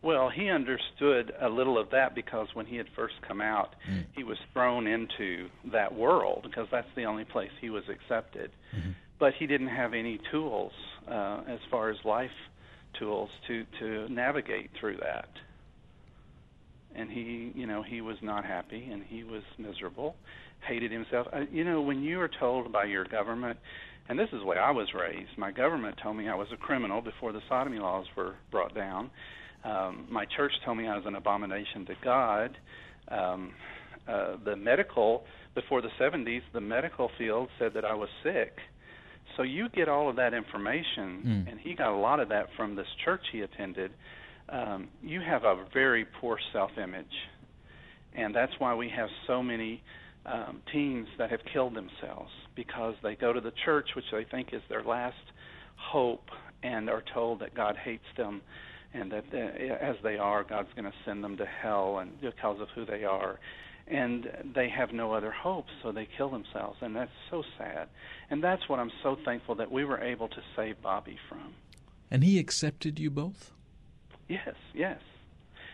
[0.01, 4.07] Well, he understood a little of that because when he had first come out, Mm.
[4.15, 8.51] he was thrown into that world because that's the only place he was accepted.
[8.75, 8.95] Mhm.
[9.19, 10.73] But he didn't have any tools
[11.09, 12.31] uh, as far as life
[12.99, 15.29] tools to to navigate through that.
[16.95, 20.17] And he, you know, he was not happy and he was miserable,
[20.67, 21.27] hated himself.
[21.33, 23.59] Uh, you know, when you are told by your government,
[24.09, 25.31] and this is the way I was raised.
[25.37, 29.11] My government told me I was a criminal before the sodomy laws were brought down
[29.65, 32.57] um, my church told me I was an abomination to God.
[33.09, 33.53] Um,
[34.07, 35.25] uh, the medical
[35.55, 38.57] before the 70s, the medical field said that I was sick.
[39.37, 41.51] So you get all of that information, Mm.
[41.51, 43.93] and he got a lot of that from this church he attended.
[44.49, 47.29] Um, you have a very poor self-image,
[48.15, 49.83] and that's why we have so many
[50.27, 54.53] um, teens that have killed themselves because they go to the church, which they think
[54.53, 55.17] is their last
[55.77, 56.31] hope,
[56.63, 58.43] and are told that God hates them
[58.95, 62.61] and that uh, as they are, God's going to send them to hell and because
[62.61, 63.39] of who they are.
[63.91, 67.89] And they have no other hope, so they kill themselves, and that's so sad.
[68.29, 71.55] And that's what I'm so thankful that we were able to save Bobby from.
[72.11, 73.53] And he accepted you both?
[74.29, 74.99] Yes, yes.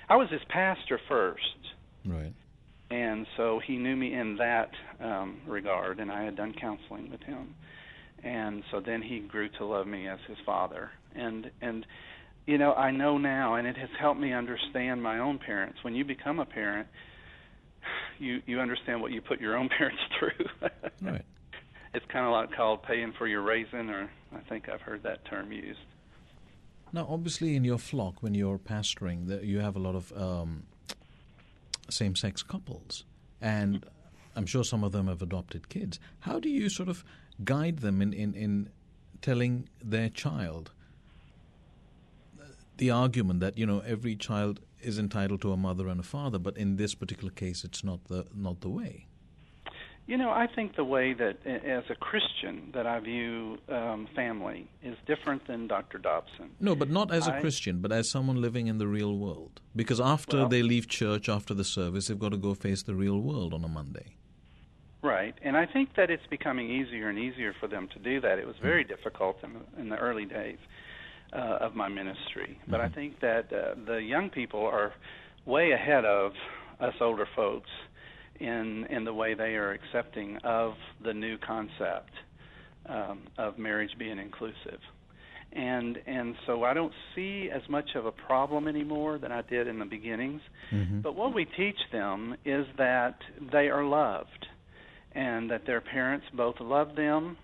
[0.09, 1.59] I was his pastor first,
[2.05, 2.33] Right.
[2.91, 7.23] and so he knew me in that um, regard, and I had done counseling with
[7.23, 7.55] him.
[8.23, 11.85] And so then he grew to love me as his father, and and
[12.47, 15.79] you know I know now, and it has helped me understand my own parents.
[15.83, 16.89] When you become a parent,
[18.19, 20.71] you you understand what you put your own parents through.
[21.01, 21.25] Right.
[21.95, 25.25] It's kind of like called paying for your raisin, or I think I've heard that
[25.27, 25.79] term used.
[26.93, 30.65] Now, obviously, in your flock, when you're pastoring, the, you have a lot of um,
[31.89, 33.05] same-sex couples,
[33.41, 33.85] and
[34.37, 35.99] I'm sure some of them have adopted kids.
[36.21, 37.05] How do you sort of
[37.45, 38.69] guide them in, in, in
[39.23, 40.73] telling their child
[42.79, 46.39] the argument that you know every child is entitled to a mother and a father,
[46.39, 49.07] but in this particular case, it's not the not the way.
[50.07, 54.69] You know, I think the way that, as a Christian, that I view um, family
[54.83, 55.97] is different than Dr.
[55.97, 56.51] Dobson.
[56.61, 59.63] No, but not as a I- Christian, but as someone living in the real world.
[59.75, 62.95] Because after Well- they leave church after the service, they've got to go face the
[62.95, 64.17] real world on a Monday.
[65.01, 68.39] Right, and I think that it's becoming easier and easier for them to do that.
[68.39, 70.59] It was very difficult in in the early days
[71.35, 72.95] uh, of my ministry, but I Mhm.
[72.95, 74.93] think that uh, the young people are
[75.47, 76.33] way ahead of
[76.81, 77.71] us older folks
[78.41, 82.13] in in the way they are accepting of the new concept
[82.87, 84.81] um, of marriage being inclusive.
[85.53, 89.69] And and so I don't see as much of a problem anymore than I did
[89.69, 90.43] in the beginnings.
[90.73, 91.01] Mm-hmm.
[91.01, 93.17] But what we teach them is that
[93.53, 94.47] they are loved
[95.15, 97.37] and that their parents both love them.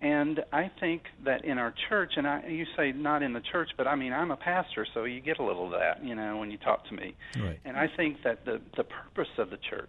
[0.00, 3.70] And I think that in our church, and I, you say not in the church,
[3.76, 6.36] but I mean I'm a pastor, so you get a little of that, you know,
[6.36, 7.14] when you talk to me.
[7.38, 7.58] Right.
[7.64, 9.88] And I think that the the purpose of the church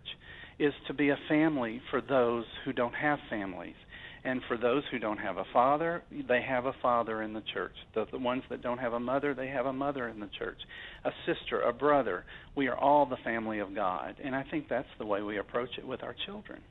[0.58, 3.76] is to be a family for those who don't have families.
[4.24, 7.76] And for those who don't have a father, they have a father in the church.
[7.94, 10.58] The, the ones that don't have a mother, they have a mother in the church.
[11.04, 12.26] A sister, a brother.
[12.56, 14.16] We are all the family of God.
[14.24, 16.62] And I think that's the way we approach it with our children.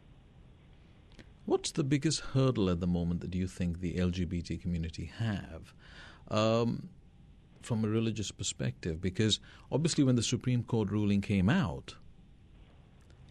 [1.47, 5.75] What's the biggest hurdle at the moment that you think the LGBT community have
[6.29, 6.89] um,
[7.61, 9.01] from a religious perspective?
[9.01, 11.97] Because obviously, when the Supreme Court ruling came out,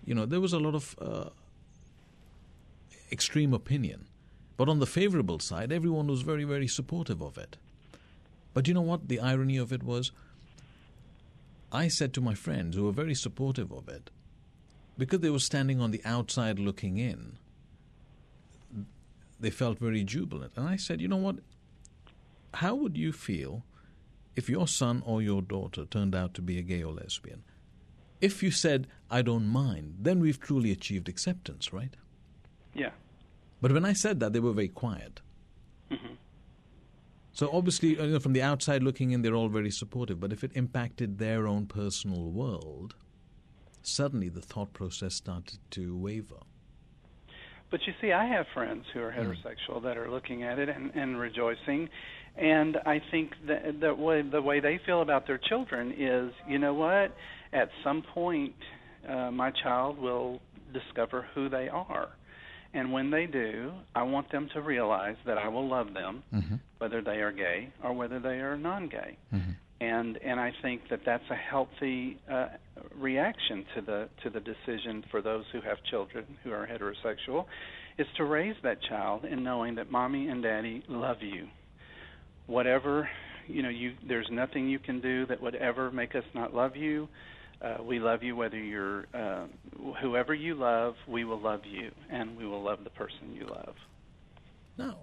[0.06, 1.30] you know, there was a lot of uh,
[3.12, 4.06] extreme opinion.
[4.58, 7.58] But on the favorable side, everyone was very, very supportive of it.
[8.54, 9.08] But you know what?
[9.08, 10.12] The irony of it was,
[11.72, 14.12] I said to my friends who were very supportive of it,
[14.98, 17.40] because they were standing on the outside looking in,
[19.44, 20.54] they felt very jubilant.
[20.56, 21.36] And I said, you know what?
[22.56, 23.64] How would you feel
[24.36, 27.44] if your son or your daughter turned out to be a gay or lesbian?
[28.22, 31.94] If you said, I don't mind, then we've truly achieved acceptance, right?
[32.74, 32.92] Yeah.
[33.62, 35.20] But when I said that, they were very quiet.
[35.92, 36.14] Mm-hmm.
[37.34, 40.20] So obviously, you know, from the outside looking in, they're all very supportive.
[40.20, 42.96] But if it impacted their own personal world,
[43.82, 46.40] suddenly the thought process started to waver.
[47.74, 49.84] But you see, I have friends who are heterosexual mm.
[49.84, 51.90] that are looking at it and, and rejoicing,
[52.38, 56.60] and I think that the way the way they feel about their children is, you
[56.60, 57.16] know what?
[57.52, 58.54] At some point,
[59.10, 60.40] uh, my child will
[60.72, 62.10] discover who they are
[62.74, 66.56] and when they do, I want them to realize that I will love them, mm-hmm.
[66.80, 69.18] whether they are gay or whether they are non-gay.
[69.34, 69.52] Mm-hmm.
[69.84, 72.48] And and I think that that's a healthy uh,
[72.96, 77.46] reaction to the to the decision for those who have children who are heterosexual,
[77.98, 81.48] is to raise that child in knowing that mommy and daddy love you.
[82.48, 83.10] Whatever
[83.48, 86.76] you know, you there's nothing you can do that would ever make us not love
[86.76, 87.10] you
[87.64, 89.46] uh, we love you whether you're uh,
[90.02, 90.96] whoever you love.
[91.08, 93.76] We will love you, and we will love the person you love.
[94.78, 94.98] Now,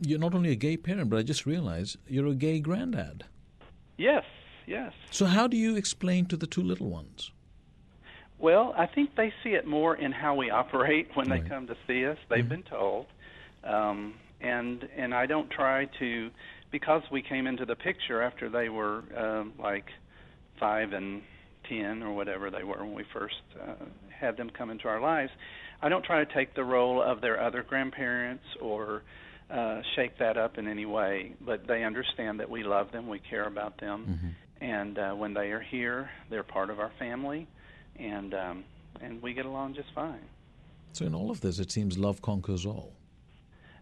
[0.00, 3.24] you're not only a gay parent, but I just realized you're a gay granddad.
[4.00, 4.24] Yes,
[4.66, 4.92] yes.
[5.10, 7.32] So how do you explain to the two little ones?
[8.38, 11.42] Well, I think they see it more in how we operate when right.
[11.42, 12.16] they come to see us.
[12.30, 12.48] They've mm-hmm.
[12.48, 13.06] been told,
[13.62, 16.30] um, and and I don't try to
[16.70, 19.84] because we came into the picture after they were um, like
[20.58, 21.20] five and
[21.68, 25.30] 10 or whatever they were when we first uh, had them come into our lives,
[25.82, 29.02] I don't try to take the role of their other grandparents or
[29.50, 33.18] uh, shake that up in any way, but they understand that we love them, we
[33.18, 34.64] care about them, mm-hmm.
[34.64, 37.48] and uh, when they are here, they're part of our family,
[37.96, 38.64] and um,
[39.00, 40.24] and we get along just fine.
[40.92, 42.92] So in all of this, it seems love conquers all.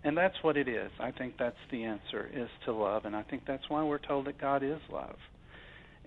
[0.04, 0.90] And that's what it is.
[1.00, 4.26] I think that's the answer is to love, and I think that's why we're told
[4.26, 5.16] that God is love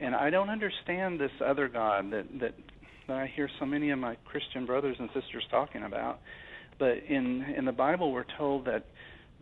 [0.01, 2.53] and I don't understand this other God that that
[3.07, 6.19] that I hear so many of my Christian brothers and sisters talking about.
[6.79, 8.85] But in in the Bible, we're told that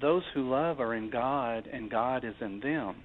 [0.02, 2.96] those who love are in God, and God is in them.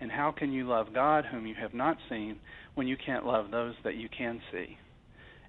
[0.00, 2.36] And how can you love God whom you have not seen
[2.74, 4.76] when you can't love those that you can see?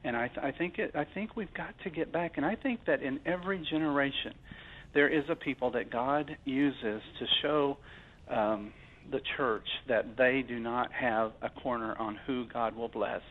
[0.03, 2.33] And I, th- I think it, I think we've got to get back.
[2.37, 4.33] And I think that in every generation,
[4.93, 7.77] there is a people that God uses to show
[8.29, 8.73] um,
[9.11, 13.21] the church that they do not have a corner on who God will bless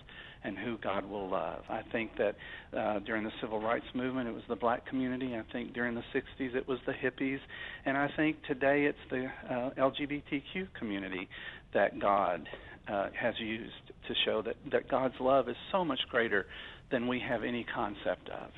[0.44, 1.62] and who God will love.
[1.68, 2.36] I think that
[2.76, 5.34] uh, during the civil rights movement, it was the black community.
[5.34, 7.40] I think during the 60s, it was the hippies.
[7.84, 11.28] And I think today it's the uh, LGBTQ community
[11.74, 12.48] that God
[12.88, 13.72] uh, has used
[14.06, 16.46] to show that, that God's love is so much greater
[16.90, 18.50] than we have any concept of.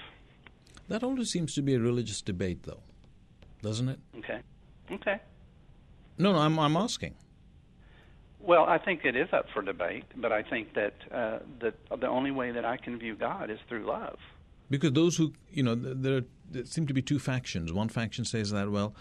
[0.89, 2.83] That always seems to be a religious debate, though,
[3.63, 3.99] doesn't it?
[4.19, 4.41] Okay.
[4.93, 5.21] Okay.
[6.19, 7.15] No, no, I'm, I'm asking.
[8.43, 12.31] Well, I think it is up for debate, but I think that uh, the only
[12.31, 14.19] way that I can view God is through love.
[14.71, 17.73] Because those who, you know, there, there seem to be two factions.
[17.73, 18.95] One faction says that, well,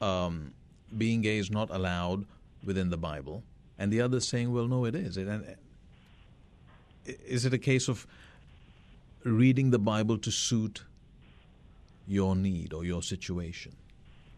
[0.00, 0.52] um,
[0.96, 2.26] being gay is not allowed
[2.64, 3.42] within the Bible,
[3.78, 5.16] and the other saying, well, no, it is.
[5.16, 5.56] And
[7.04, 8.06] is it a case of
[9.24, 10.84] reading the Bible to suit
[12.06, 13.76] your need or your situation?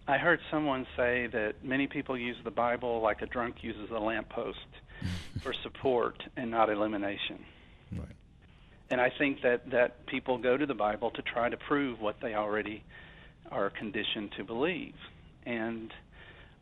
[0.09, 3.98] I heard someone say that many people use the Bible like a drunk uses a
[3.98, 4.59] lamppost
[5.42, 7.44] for support and not elimination.
[7.92, 8.16] Right.
[8.88, 12.16] And I think that that people go to the Bible to try to prove what
[12.22, 12.84] they already
[13.50, 14.94] are conditioned to believe.
[15.44, 15.92] And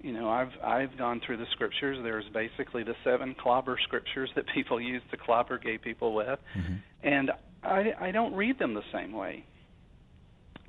[0.01, 1.99] you know, I've I've gone through the scriptures.
[2.03, 6.75] There's basically the seven clobber scriptures that people use to clobber gay people with, mm-hmm.
[7.03, 7.31] and
[7.63, 9.45] I I don't read them the same way.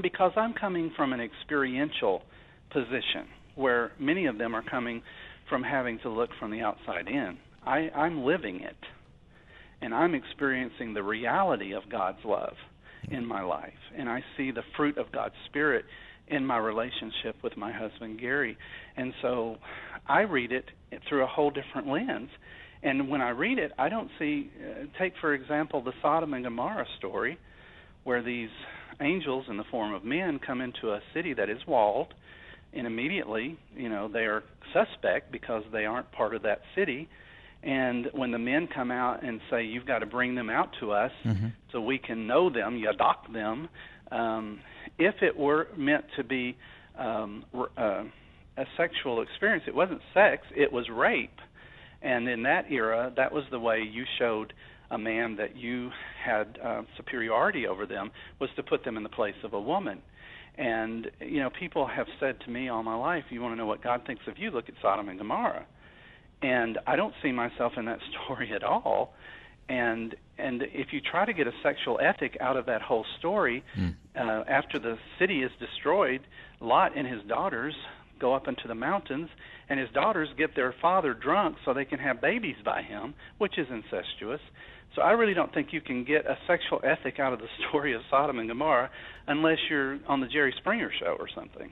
[0.02, 2.24] because I'm coming from an experiential
[2.72, 5.02] position where many of them are coming
[5.50, 7.38] from having to look from the outside in.
[7.66, 8.78] I, I'm living it,
[9.82, 12.54] and I'm experiencing the reality of God's love
[13.10, 15.86] in my life, and I see the fruit of God's Spirit
[16.28, 18.58] in my relationship with my husband Gary.
[18.98, 19.58] And so
[20.08, 20.66] I read it
[21.08, 22.30] through a whole different lens.
[22.82, 26.44] And when I read it, I don't see, uh, take for example the Sodom and
[26.44, 27.38] Gomorrah story,
[28.04, 28.50] where these
[29.02, 32.14] angels in the form of men come into a city that is walled,
[32.76, 37.08] and immediately, you know, they are suspect because they aren't part of that city.
[37.64, 40.92] And when the men come out and say, "You've got to bring them out to
[40.92, 41.48] us, mm-hmm.
[41.72, 43.70] so we can know them, you adopt them,"
[44.12, 44.60] um,
[45.00, 46.56] if it were meant to be
[46.98, 47.44] um,
[47.78, 48.04] uh,
[48.58, 51.40] a sexual experience, it wasn't sex; it was rape.
[52.02, 54.54] And in that era, that was the way you showed
[54.92, 55.90] a man that you
[56.24, 60.02] had uh, superiority over them was to put them in the place of a woman.
[60.58, 63.66] And you know, people have said to me all my life, "You want to know
[63.66, 64.52] what God thinks of you?
[64.52, 65.66] Look at Sodom and Gomorrah."
[66.42, 69.14] And I don't see myself in that story at all.
[69.68, 73.64] And and if you try to get a sexual ethic out of that whole story,
[73.78, 73.96] mm.
[74.16, 76.22] uh, after the city is destroyed,
[76.60, 77.74] Lot and his daughters
[78.20, 79.30] go up into the mountains,
[79.70, 83.58] and his daughters get their father drunk so they can have babies by him, which
[83.58, 84.42] is incestuous.
[84.96, 87.94] So I really don't think you can get a sexual ethic out of the story
[87.94, 88.90] of Sodom and Gomorrah
[89.28, 91.72] unless you're on the Jerry Springer show or something.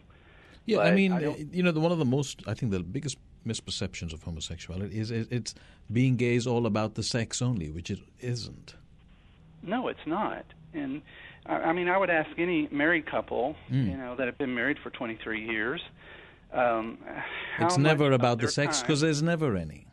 [0.66, 2.80] Yeah, but I mean, I you know, the, one of the most, I think, the
[2.80, 5.54] biggest misperceptions of homosexuality is it's
[5.92, 8.76] being gay is all about the sex only, which it isn't.
[9.62, 10.46] No, it's not.
[10.74, 11.02] And
[11.46, 13.90] I mean, I would ask any married couple, mm.
[13.90, 15.82] you know, that have been married for 23 years.
[16.54, 17.00] Um,
[17.60, 19.88] it's never about the sex because there's never any.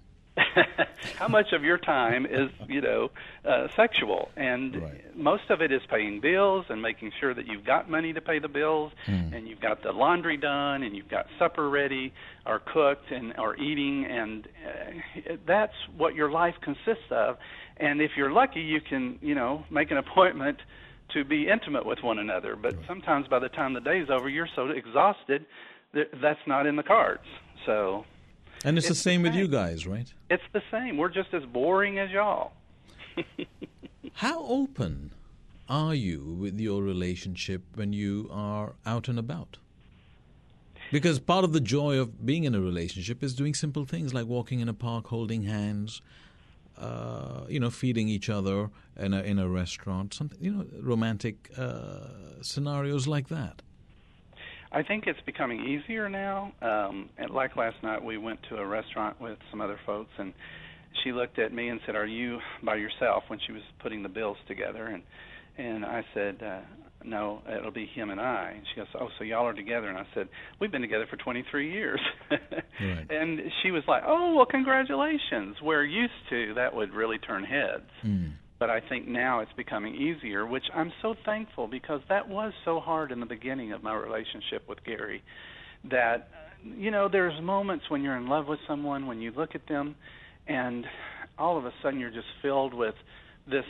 [1.18, 3.10] how much of your time is you know
[3.44, 5.16] uh, sexual and right.
[5.16, 8.38] most of it is paying bills and making sure that you've got money to pay
[8.38, 9.34] the bills mm.
[9.34, 12.12] and you've got the laundry done and you've got supper ready
[12.46, 17.36] or cooked and or eating and uh, that's what your life consists of
[17.76, 20.58] and if you're lucky you can you know make an appointment
[21.12, 22.84] to be intimate with one another but right.
[22.86, 25.44] sometimes by the time the day's over you're so exhausted
[25.92, 27.24] that that's not in the cards
[27.66, 28.04] so
[28.64, 30.12] and it's, it's the same the with you guys, right?
[30.28, 30.96] It's the same.
[30.96, 32.52] We're just as boring as y'all.
[34.14, 35.12] How open
[35.68, 39.58] are you with your relationship when you are out and about?
[40.90, 44.26] Because part of the joy of being in a relationship is doing simple things like
[44.26, 46.02] walking in a park, holding hands,
[46.76, 51.50] uh, you know, feeding each other in a in a restaurant, something you know, romantic
[51.56, 52.08] uh,
[52.42, 53.62] scenarios like that.
[54.72, 56.52] I think it's becoming easier now.
[56.62, 60.32] Um, and like last night, we went to a restaurant with some other folks, and
[61.02, 64.08] she looked at me and said, "Are you by yourself?" When she was putting the
[64.08, 65.02] bills together, and
[65.58, 66.60] and I said, uh,
[67.04, 69.98] "No, it'll be him and I." And she goes, "Oh, so y'all are together?" And
[69.98, 70.28] I said,
[70.60, 72.00] "We've been together for 23 years."
[72.30, 73.06] right.
[73.10, 77.90] And she was like, "Oh, well, congratulations." We're used to that would really turn heads.
[78.04, 82.52] Mm but I think now it's becoming easier, which I'm so thankful because that was
[82.64, 85.22] so hard in the beginning of my relationship with Gary.
[85.90, 86.28] That
[86.62, 89.96] you know, there's moments when you're in love with someone, when you look at them,
[90.46, 90.84] and
[91.38, 92.94] all of a sudden you're just filled with
[93.50, 93.64] this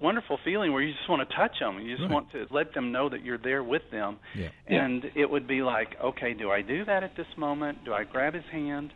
[0.00, 1.78] wonderful feeling where you just want to touch them.
[1.80, 2.10] You just right.
[2.10, 4.16] want to let them know that you're there with them.
[4.34, 4.48] Yeah.
[4.66, 5.22] And yeah.
[5.22, 7.84] it would be like, okay, do I do that at this moment?
[7.84, 8.90] Do I grab his hand,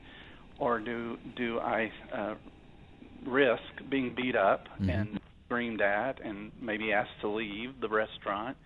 [0.58, 2.34] or do do I uh,
[3.26, 4.90] risk being beat up mm-hmm.
[4.90, 8.56] and screamed at and maybe asked to leave the restaurant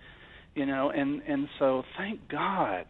[0.54, 2.86] you know and and so thank god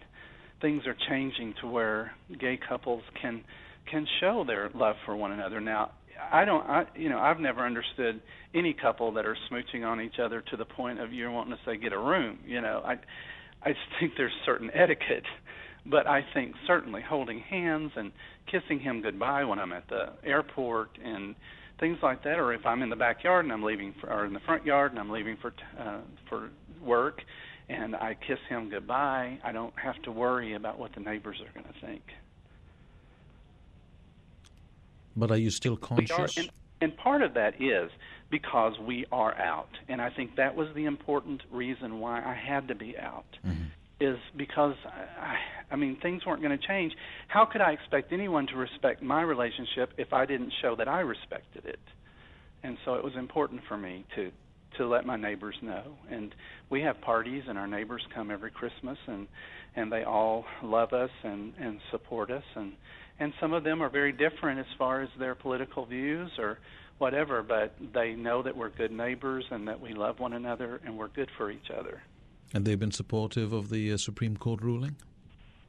[0.61, 3.43] things are changing to where gay couples can
[3.91, 5.91] can show their love for one another now
[6.33, 8.21] i don't i you know i've never understood
[8.55, 11.59] any couple that are smooching on each other to the point of you're wanting to
[11.65, 12.93] say get a room you know i
[13.63, 15.25] i think there's certain etiquette
[15.89, 18.13] but I think certainly holding hands and
[18.51, 21.35] kissing him goodbye when I'm at the airport and
[21.79, 24.33] things like that, or if I'm in the backyard and I'm leaving, for, or in
[24.33, 26.51] the front yard and I'm leaving for uh, for
[26.83, 27.23] work,
[27.69, 31.53] and I kiss him goodbye, I don't have to worry about what the neighbors are
[31.53, 32.03] going to think.
[35.17, 36.37] But are you still conscious?
[36.37, 37.91] Are, and, and part of that is
[38.31, 42.69] because we are out, and I think that was the important reason why I had
[42.69, 43.27] to be out.
[43.47, 43.65] Mm-hmm
[44.01, 45.37] is because I,
[45.73, 46.93] I mean things weren't going to change.
[47.29, 51.01] How could I expect anyone to respect my relationship if I didn't show that I
[51.01, 51.81] respected it?
[52.63, 54.31] And so it was important for me to
[54.79, 55.83] to let my neighbors know.
[56.11, 56.35] And
[56.69, 59.27] we have parties, and our neighbors come every Christmas, and
[59.75, 62.45] and they all love us and and support us.
[62.55, 62.73] And
[63.19, 66.59] and some of them are very different as far as their political views or
[66.99, 70.97] whatever, but they know that we're good neighbors and that we love one another and
[70.97, 72.03] we're good for each other.
[72.55, 74.97] And they've been supportive of the uh, Supreme Court ruling?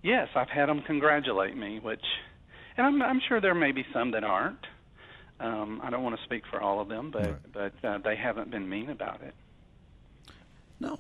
[0.03, 2.03] Yes, I've had them congratulate me, which,
[2.77, 4.65] and I'm, I'm sure there may be some that aren't.
[5.39, 7.53] Um, I don't want to speak for all of them, but right.
[7.53, 9.35] but uh, they haven't been mean about it.
[10.79, 10.97] Now,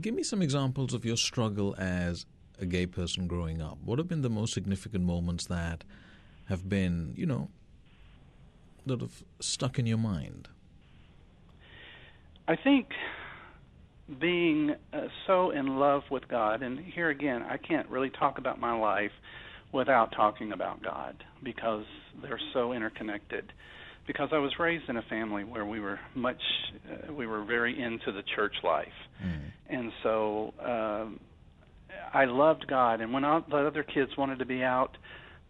[0.00, 2.26] give me some examples of your struggle as
[2.60, 3.78] a gay person growing up.
[3.84, 5.84] What have been the most significant moments that
[6.46, 7.48] have been, you know,
[8.86, 10.48] that have stuck in your mind?
[12.46, 12.88] I think
[14.20, 18.60] being uh, so in love with God, and here again, I can't really talk about
[18.60, 19.10] my life
[19.72, 21.84] without talking about God because
[22.22, 23.52] they're so interconnected.
[24.06, 26.40] Because I was raised in a family where we were much,
[26.92, 28.86] uh, we were very into the church life,
[29.24, 29.50] mm.
[29.70, 31.20] and so um,
[32.12, 33.00] I loved God.
[33.00, 34.90] And when all the other kids wanted to be out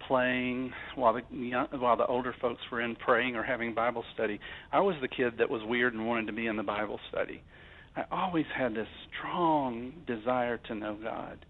[0.07, 4.39] playing while the young, while the older folks were in praying or having Bible study,
[4.73, 7.43] I was the kid that was weird and wanted to be in the Bible study.
[7.97, 11.45] I always had this strong desire to know God.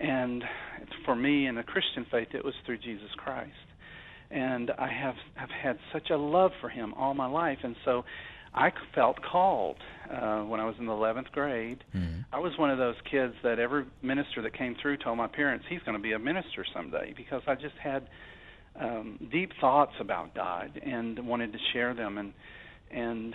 [0.00, 0.42] And
[1.04, 3.50] for me in the Christian faith, it was through Jesus Christ.
[4.30, 8.02] And I have have had such a love for Him all my life, and so
[8.54, 9.76] I felt called
[10.10, 11.84] uh, when I was in the 11th grade.
[11.94, 12.20] Mm-hmm.
[12.32, 15.64] I was one of those kids that every minister that came through told my parents
[15.68, 18.08] he's going to be a minister someday because I just had
[18.78, 22.32] um, deep thoughts about God and wanted to share them and
[22.90, 23.34] and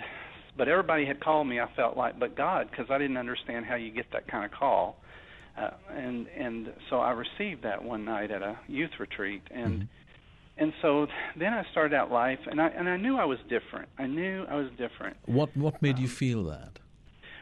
[0.58, 1.60] but everybody had called me.
[1.60, 4.50] I felt like, but God, because I didn't understand how you get that kind of
[4.50, 5.00] call,
[5.56, 10.62] uh, and and so I received that one night at a youth retreat, and mm-hmm.
[10.62, 11.06] and so
[11.38, 13.88] then I started out life, and I and I knew I was different.
[13.98, 15.16] I knew I was different.
[15.24, 16.80] What what made um, you feel that?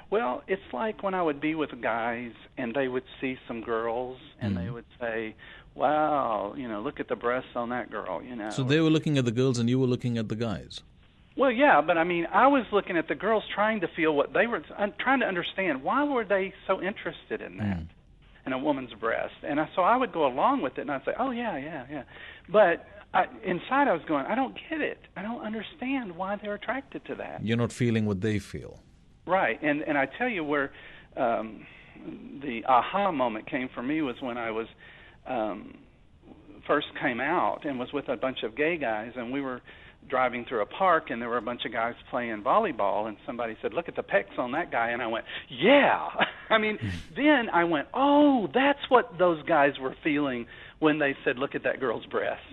[0.08, 4.18] Well, it's like when I would be with guys and they would see some girls
[4.40, 4.64] and mm-hmm.
[4.64, 5.34] they would say,
[5.74, 8.50] "Wow, you know, look at the breasts on that girl," you know.
[8.50, 10.82] So they were looking at the girls and you were looking at the guys.
[11.36, 14.32] Well, yeah, but I mean, I was looking at the girls trying to feel what
[14.32, 14.62] they were
[14.98, 15.82] trying to understand.
[15.82, 17.88] Why were they so interested in that, mm.
[18.46, 19.34] in a woman's breast?
[19.42, 21.84] And I, so I would go along with it, and I'd say, "Oh yeah, yeah,
[21.90, 22.02] yeah,"
[22.48, 24.98] but I, inside I was going, "I don't get it.
[25.14, 28.80] I don't understand why they're attracted to that." You're not feeling what they feel,
[29.26, 29.62] right?
[29.62, 30.72] And and I tell you where
[31.18, 31.66] um,
[32.42, 34.68] the aha moment came for me was when I was
[35.26, 35.76] um,
[36.66, 39.60] first came out and was with a bunch of gay guys, and we were
[40.08, 43.56] driving through a park and there were a bunch of guys playing volleyball and somebody
[43.62, 44.90] said look at the pecs on that guy.
[44.90, 46.08] And i went yeah.
[46.50, 46.88] I mean hmm.
[47.14, 50.46] then i went oh that's what those guys were feeling
[50.78, 52.44] when they said look at that girl's breasts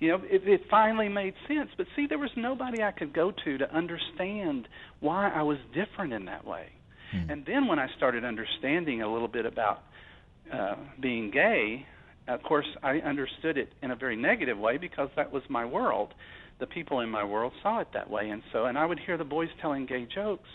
[0.00, 1.70] you know it, it finally made sense.
[1.76, 4.68] But see there was nobody i could go to to understand
[5.00, 6.68] why i was different in that way.
[7.12, 7.30] Hmm.
[7.30, 9.82] and then when i started understanding a little bit about
[10.52, 11.86] uh being gay
[12.28, 16.14] of course i understood it in a very negative way because that was my world
[16.58, 18.28] the people in my world saw it that way.
[18.30, 20.48] And so and I would hear the boys telling gay jokes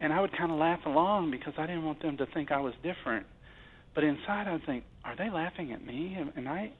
[0.00, 2.60] and I would kind of laugh along because I didn't want them to think I
[2.60, 3.26] was different.
[3.94, 6.16] But inside I'd think are they laughing at me?
[6.18, 6.72] Am, am I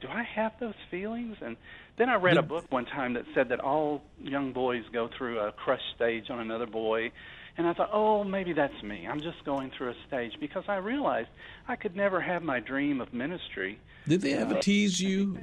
[0.00, 1.36] do I have those feelings?
[1.42, 1.56] And
[1.98, 5.38] then I read a book one time that said that all young boys go through
[5.40, 7.12] a crush stage on another boy.
[7.58, 9.06] And I thought, oh, maybe that's me.
[9.06, 10.32] I'm just going through a stage.
[10.40, 11.28] Because I realized
[11.68, 13.78] I could never have my dream of ministry.
[14.08, 15.38] Did they ever uh, tease you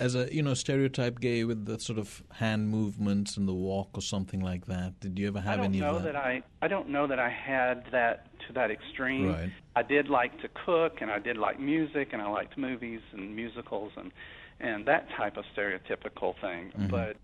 [0.00, 3.88] as a you know stereotype gay with the sort of hand movements and the walk
[3.94, 6.12] or something like that did you ever have any of that?
[6.12, 9.50] that i i don't know that i had that to that extreme right.
[9.76, 13.34] i did like to cook and i did like music and i liked movies and
[13.34, 14.12] musicals and
[14.60, 16.88] and that type of stereotypical thing mm-hmm.
[16.88, 17.16] but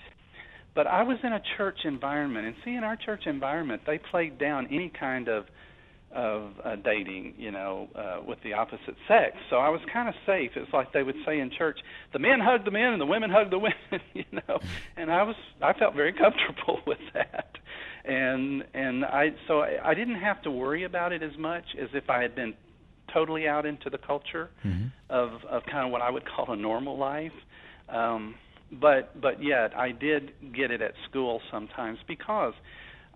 [0.74, 4.38] but i was in a church environment and see in our church environment they played
[4.38, 5.46] down any kind of
[6.14, 9.36] of uh, dating, you know, uh, with the opposite sex.
[9.50, 10.52] So I was kind of safe.
[10.54, 11.78] It's like they would say in church,
[12.12, 13.76] the men hug the men and the women hug the women,
[14.14, 14.60] you know.
[14.96, 17.56] And I was I felt very comfortable with that.
[18.04, 21.88] And and I so I, I didn't have to worry about it as much as
[21.94, 22.54] if I had been
[23.12, 24.86] totally out into the culture mm-hmm.
[25.10, 27.32] of of kind of what I would call a normal life.
[27.88, 28.36] Um
[28.70, 32.54] but but yet I did get it at school sometimes because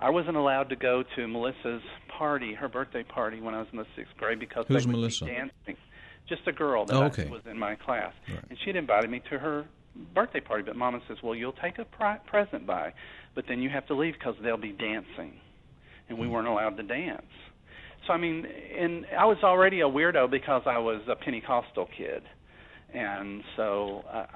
[0.01, 1.82] I wasn't allowed to go to Melissa's
[2.16, 4.96] party, her birthday party, when I was in the sixth grade because Who's they would
[4.96, 5.24] Melissa?
[5.24, 5.76] be dancing.
[6.28, 7.28] Just a girl that oh, okay.
[7.28, 8.44] Was in my class, right.
[8.51, 9.64] and she'd invited me to her
[10.14, 10.62] birthday party.
[10.62, 12.92] But Mama says, "Well, you'll take a pri- present by,
[13.34, 15.40] but then you have to leave because they'll be dancing,
[16.09, 16.30] and we mm.
[16.30, 17.22] weren't allowed to dance."
[18.07, 18.46] So I mean,
[18.78, 22.22] and I was already a weirdo because I was a Pentecostal kid,
[22.92, 24.26] and so uh,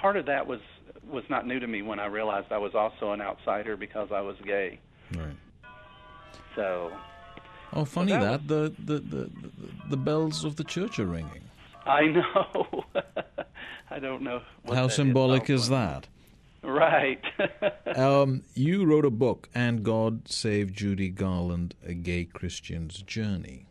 [0.00, 0.60] part of that was
[1.08, 4.20] was not new to me when I realized I was also an outsider because I
[4.20, 4.78] was gay.
[5.14, 5.36] Right.
[6.54, 6.92] So.
[7.72, 9.30] Oh, funny that, that the, the, the
[9.90, 11.42] the bells of the church are ringing.
[11.84, 12.84] I know.
[13.90, 14.42] I don't know.
[14.66, 16.08] How symbolic is, is that?
[16.62, 17.22] Right.
[17.96, 23.66] um, you wrote a book, and God Saved Judy Garland: A Gay Christian's Journey.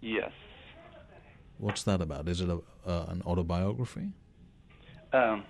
[0.00, 0.32] Yes.
[1.58, 2.28] What's that about?
[2.28, 4.12] Is it a, uh, an autobiography?
[5.12, 5.44] Um,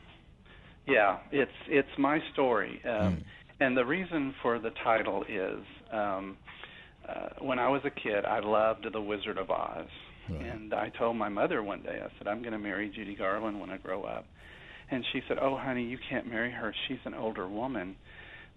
[0.88, 3.22] yeah, it's it's my story, um, mm.
[3.60, 6.36] and the reason for the title is um,
[7.08, 9.86] uh, when I was a kid, I loved The Wizard of Oz,
[10.30, 10.40] right.
[10.40, 13.60] and I told my mother one day, I said, "I'm going to marry Judy Garland
[13.60, 14.24] when I grow up,"
[14.90, 16.74] and she said, "Oh, honey, you can't marry her.
[16.86, 17.96] She's an older woman,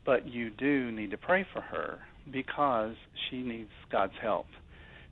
[0.05, 1.99] but you do need to pray for her
[2.31, 2.95] because
[3.29, 4.47] she needs God's help."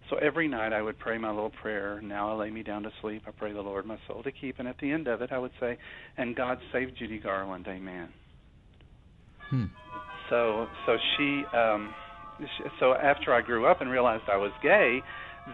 [0.09, 2.01] So every night I would pray my little prayer.
[2.01, 3.23] Now I lay me down to sleep.
[3.27, 4.59] I pray the Lord my soul to keep.
[4.59, 5.77] And at the end of it, I would say,
[6.17, 8.09] "And God save Judy Garland, Amen."
[9.49, 9.65] Hmm.
[10.29, 11.93] So so she um,
[12.79, 15.01] so after I grew up and realized I was gay,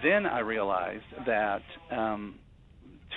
[0.03, 2.36] then I realized that um,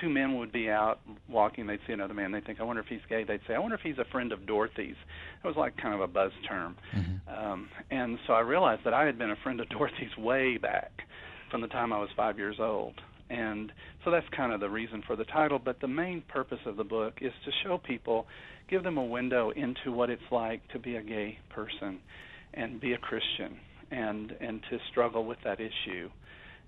[0.00, 1.66] two men would be out walking.
[1.66, 2.32] They'd see another man.
[2.32, 4.32] They'd think, "I wonder if he's gay." They'd say, "I wonder if he's a friend
[4.32, 4.96] of Dorothy's."
[5.42, 6.76] It was like kind of a buzz term.
[6.96, 7.46] Mm-hmm.
[7.46, 10.90] Um, and so I realized that I had been a friend of Dorothy's way back
[11.50, 12.94] from the time I was five years old.
[13.30, 13.72] And
[14.04, 15.58] so that's kind of the reason for the title.
[15.62, 18.26] But the main purpose of the book is to show people,
[18.70, 21.98] give them a window into what it's like to be a gay person
[22.54, 23.58] and be a Christian
[23.90, 26.08] and and to struggle with that issue.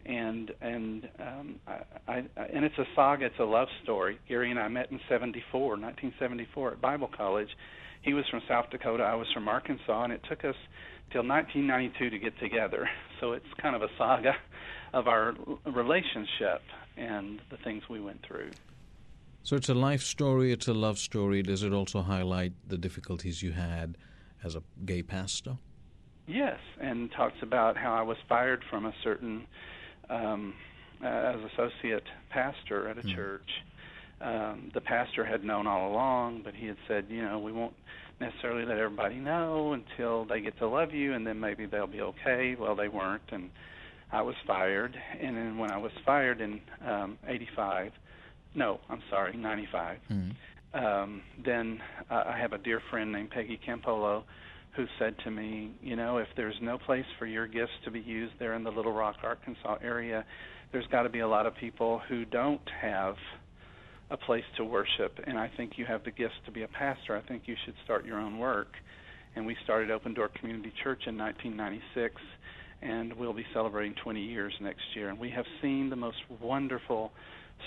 [0.07, 2.17] And and um, I, I
[2.53, 3.27] and it's a saga.
[3.27, 4.19] It's a love story.
[4.29, 7.49] Gary and I met in '74, 1974, at Bible College.
[8.03, 9.03] He was from South Dakota.
[9.03, 10.55] I was from Arkansas, and it took us
[11.13, 12.89] till 1992 to get together.
[13.21, 14.35] So it's kind of a saga
[14.95, 15.35] of our
[15.67, 16.63] relationship
[16.97, 18.51] and the things we went through.
[19.43, 21.43] So it's a life story, it's a love story.
[21.43, 23.97] Does it also highlight the difficulties you had
[24.45, 25.59] as a gay pastor?
[26.27, 29.47] Yes, and talks about how I was fired from a certain
[30.09, 30.55] um,
[31.03, 33.15] uh, as associate pastor at a mm.
[33.15, 33.49] church.
[34.21, 37.75] Um, the pastor had known all along, but he had said, you know, we won't
[38.21, 42.01] necessarily let everybody know until they get to love you, and then maybe they'll be
[42.01, 42.57] okay.
[42.59, 43.51] Well, they weren't, and
[44.13, 44.95] I was fired.
[45.21, 47.93] And then when I was fired in um, '85,
[48.55, 49.99] no, I'm sorry, '95.
[50.11, 50.85] Mm-hmm.
[50.85, 54.23] Um, then uh, I have a dear friend named Peggy Campolo
[54.77, 58.01] who said to me, you know, if there's no place for your gifts to be
[58.01, 60.25] used there in the Little Rock, Arkansas area,
[60.73, 63.17] there's got to be a lot of people who don't have
[64.11, 65.19] a place to worship.
[65.25, 67.17] And I think you have the gifts to be a pastor.
[67.17, 68.69] I think you should start your own work.
[69.37, 72.21] And we started Open Door Community Church in 1996,
[72.83, 75.09] and we'll be celebrating 20 years next year.
[75.09, 77.13] And we have seen the most wonderful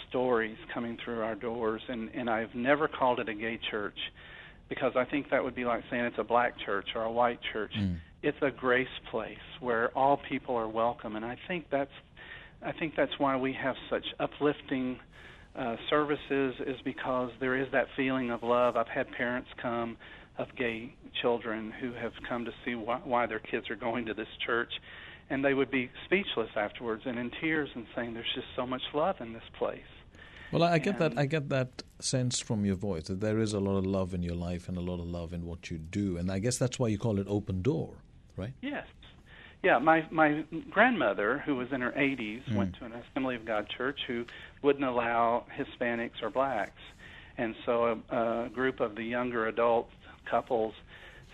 [0.09, 1.81] stories coming through our doors.
[1.87, 3.97] And, and I've never called it a gay church
[4.67, 7.39] because I think that would be like saying it's a black church or a white
[7.53, 7.73] church.
[7.77, 7.97] Mm.
[8.21, 11.91] It's a grace place where all people are welcome, and I think that's
[12.65, 14.99] I think that's why we have such uplifting
[15.55, 18.75] uh, services is because there is that feeling of love.
[18.75, 19.97] I've had parents come
[20.37, 24.13] of gay children who have come to see why, why their kids are going to
[24.13, 24.71] this church,
[25.29, 28.81] and they would be speechless afterwards and in tears and saying, "There's just so much
[28.93, 29.81] love in this place."
[30.51, 31.19] Well, I get and, that.
[31.19, 34.23] I get that sense from your voice that there is a lot of love in
[34.23, 36.79] your life and a lot of love in what you do, and I guess that's
[36.79, 37.97] why you call it open door,
[38.35, 38.53] right?
[38.61, 38.87] Yes,
[39.63, 42.55] yeah, my my grandmother, who was in her 80s, mm.
[42.55, 44.25] went to an Assembly of God church who
[44.61, 46.81] wouldn't allow Hispanics or blacks,
[47.37, 49.87] and so a, a group of the younger adult
[50.29, 50.73] couples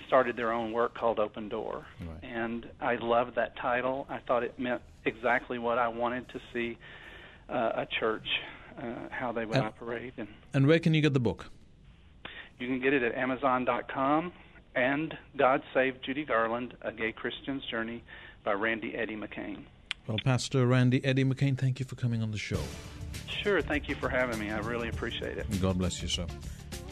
[0.07, 2.23] started their own work called Open Door, right.
[2.23, 4.05] and I loved that title.
[4.09, 6.77] I thought it meant exactly what I wanted to see
[7.49, 8.27] uh, a church,
[8.77, 11.47] uh, how they would and, operate, and and where can you get the book?
[12.59, 14.33] You can get it at Amazon.com
[14.75, 18.03] and God Save Judy Garland, A Gay Christian's Journey
[18.43, 19.63] by Randy Eddy McCain.
[20.07, 22.59] Well, Pastor Randy Eddy McCain, thank you for coming on the show.
[23.43, 24.49] Sure, thank you for having me.
[24.51, 25.45] I really appreciate it.
[25.61, 26.25] God bless you, sir.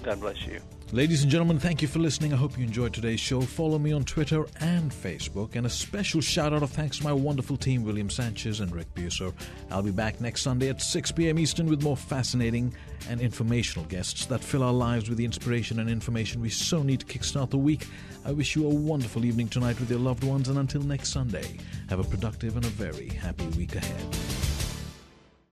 [0.07, 0.61] God bless you.
[0.93, 2.31] Ladies and gentlemen, thank you for listening.
[2.31, 3.41] I hope you enjoyed today's show.
[3.41, 5.57] Follow me on Twitter and Facebook.
[5.57, 8.95] And a special shout out of thanks to my wonderful team, William Sanchez and Rick
[8.95, 9.33] Buser.
[9.69, 11.37] I'll be back next Sunday at 6 p.m.
[11.37, 12.73] Eastern with more fascinating
[13.09, 17.01] and informational guests that fill our lives with the inspiration and information we so need
[17.01, 17.85] to kickstart the week.
[18.23, 20.47] I wish you a wonderful evening tonight with your loved ones.
[20.47, 21.57] And until next Sunday,
[21.89, 24.36] have a productive and a very happy week ahead.